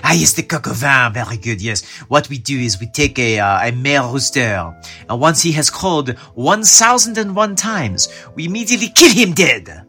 [0.03, 1.83] Ah, yes, the coq au vin, very good, yes.
[2.09, 4.75] What we do is we take a, uh, a male rooster,
[5.09, 9.83] and once he has called 1001 times, we immediately kill him dead.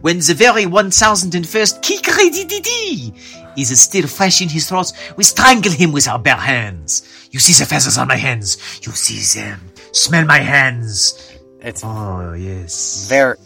[0.00, 3.12] When the very 1001st kikri-di-di-di
[3.56, 7.28] is still fresh in his throat, we strangle him with our bare hands.
[7.30, 8.80] You see the feathers on my hands.
[8.84, 9.60] You see them.
[9.92, 11.14] Smell my hands.
[11.60, 13.06] it's Oh, yes.
[13.08, 13.36] very,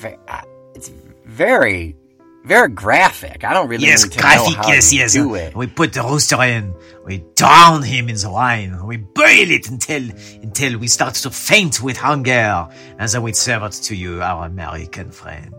[0.00, 0.40] ve- uh,
[0.74, 0.90] it's
[1.26, 1.94] very,
[2.46, 3.44] very graphic.
[3.44, 5.12] I don't really Yes, need to graphic, know how yes, yes.
[5.12, 5.54] do it.
[5.56, 6.74] We put the rooster in,
[7.04, 10.02] we drown him in the wine, we boil it until
[10.42, 12.68] until we start to faint with hunger,
[12.98, 15.52] and then we serve it to you, our American friend.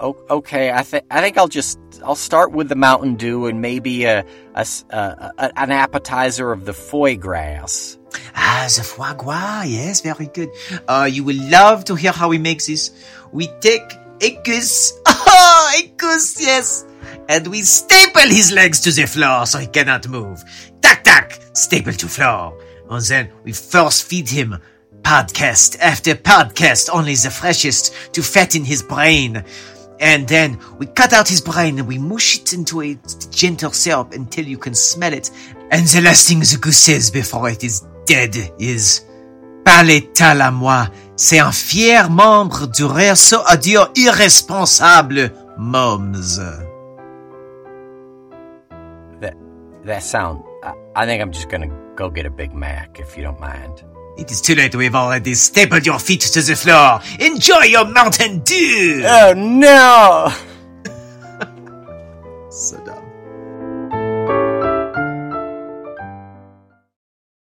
[0.00, 3.60] O- okay, I think I think I'll just I'll start with the Mountain Dew and
[3.60, 7.98] maybe a, a a- a- an appetizer of the foie gras.
[8.34, 10.48] Ah, the foie gras, yes, very good.
[10.88, 12.90] Uh, you will love to hear how we make this.
[13.30, 13.82] We take
[14.28, 16.84] goose, oh, goose, yes,
[17.28, 20.42] and we staple his legs to the floor so he cannot move.
[20.82, 22.60] Tack, tack, staple to floor.
[22.90, 24.56] And then we first feed him
[25.02, 29.44] podcast after podcast, only the freshest to fatten his brain.
[30.00, 32.98] And then we cut out his brain and we mush it into a
[33.30, 35.30] gentle syrup until you can smell it.
[35.70, 39.06] And the last thing the goose says before it is dead is
[39.64, 40.88] Parlez-t-elle à moi,
[41.20, 46.40] c'est un fier membre du réseau audio irresponsable Moms.
[49.20, 49.34] That
[49.84, 50.40] that sound.
[50.64, 53.84] I, I think I'm just gonna go get a Big Mac if you don't mind.
[54.16, 57.00] It is too late, we've already stapled your feet to the floor.
[57.18, 59.02] Enjoy your Mountain Dew!
[59.04, 60.32] Oh no!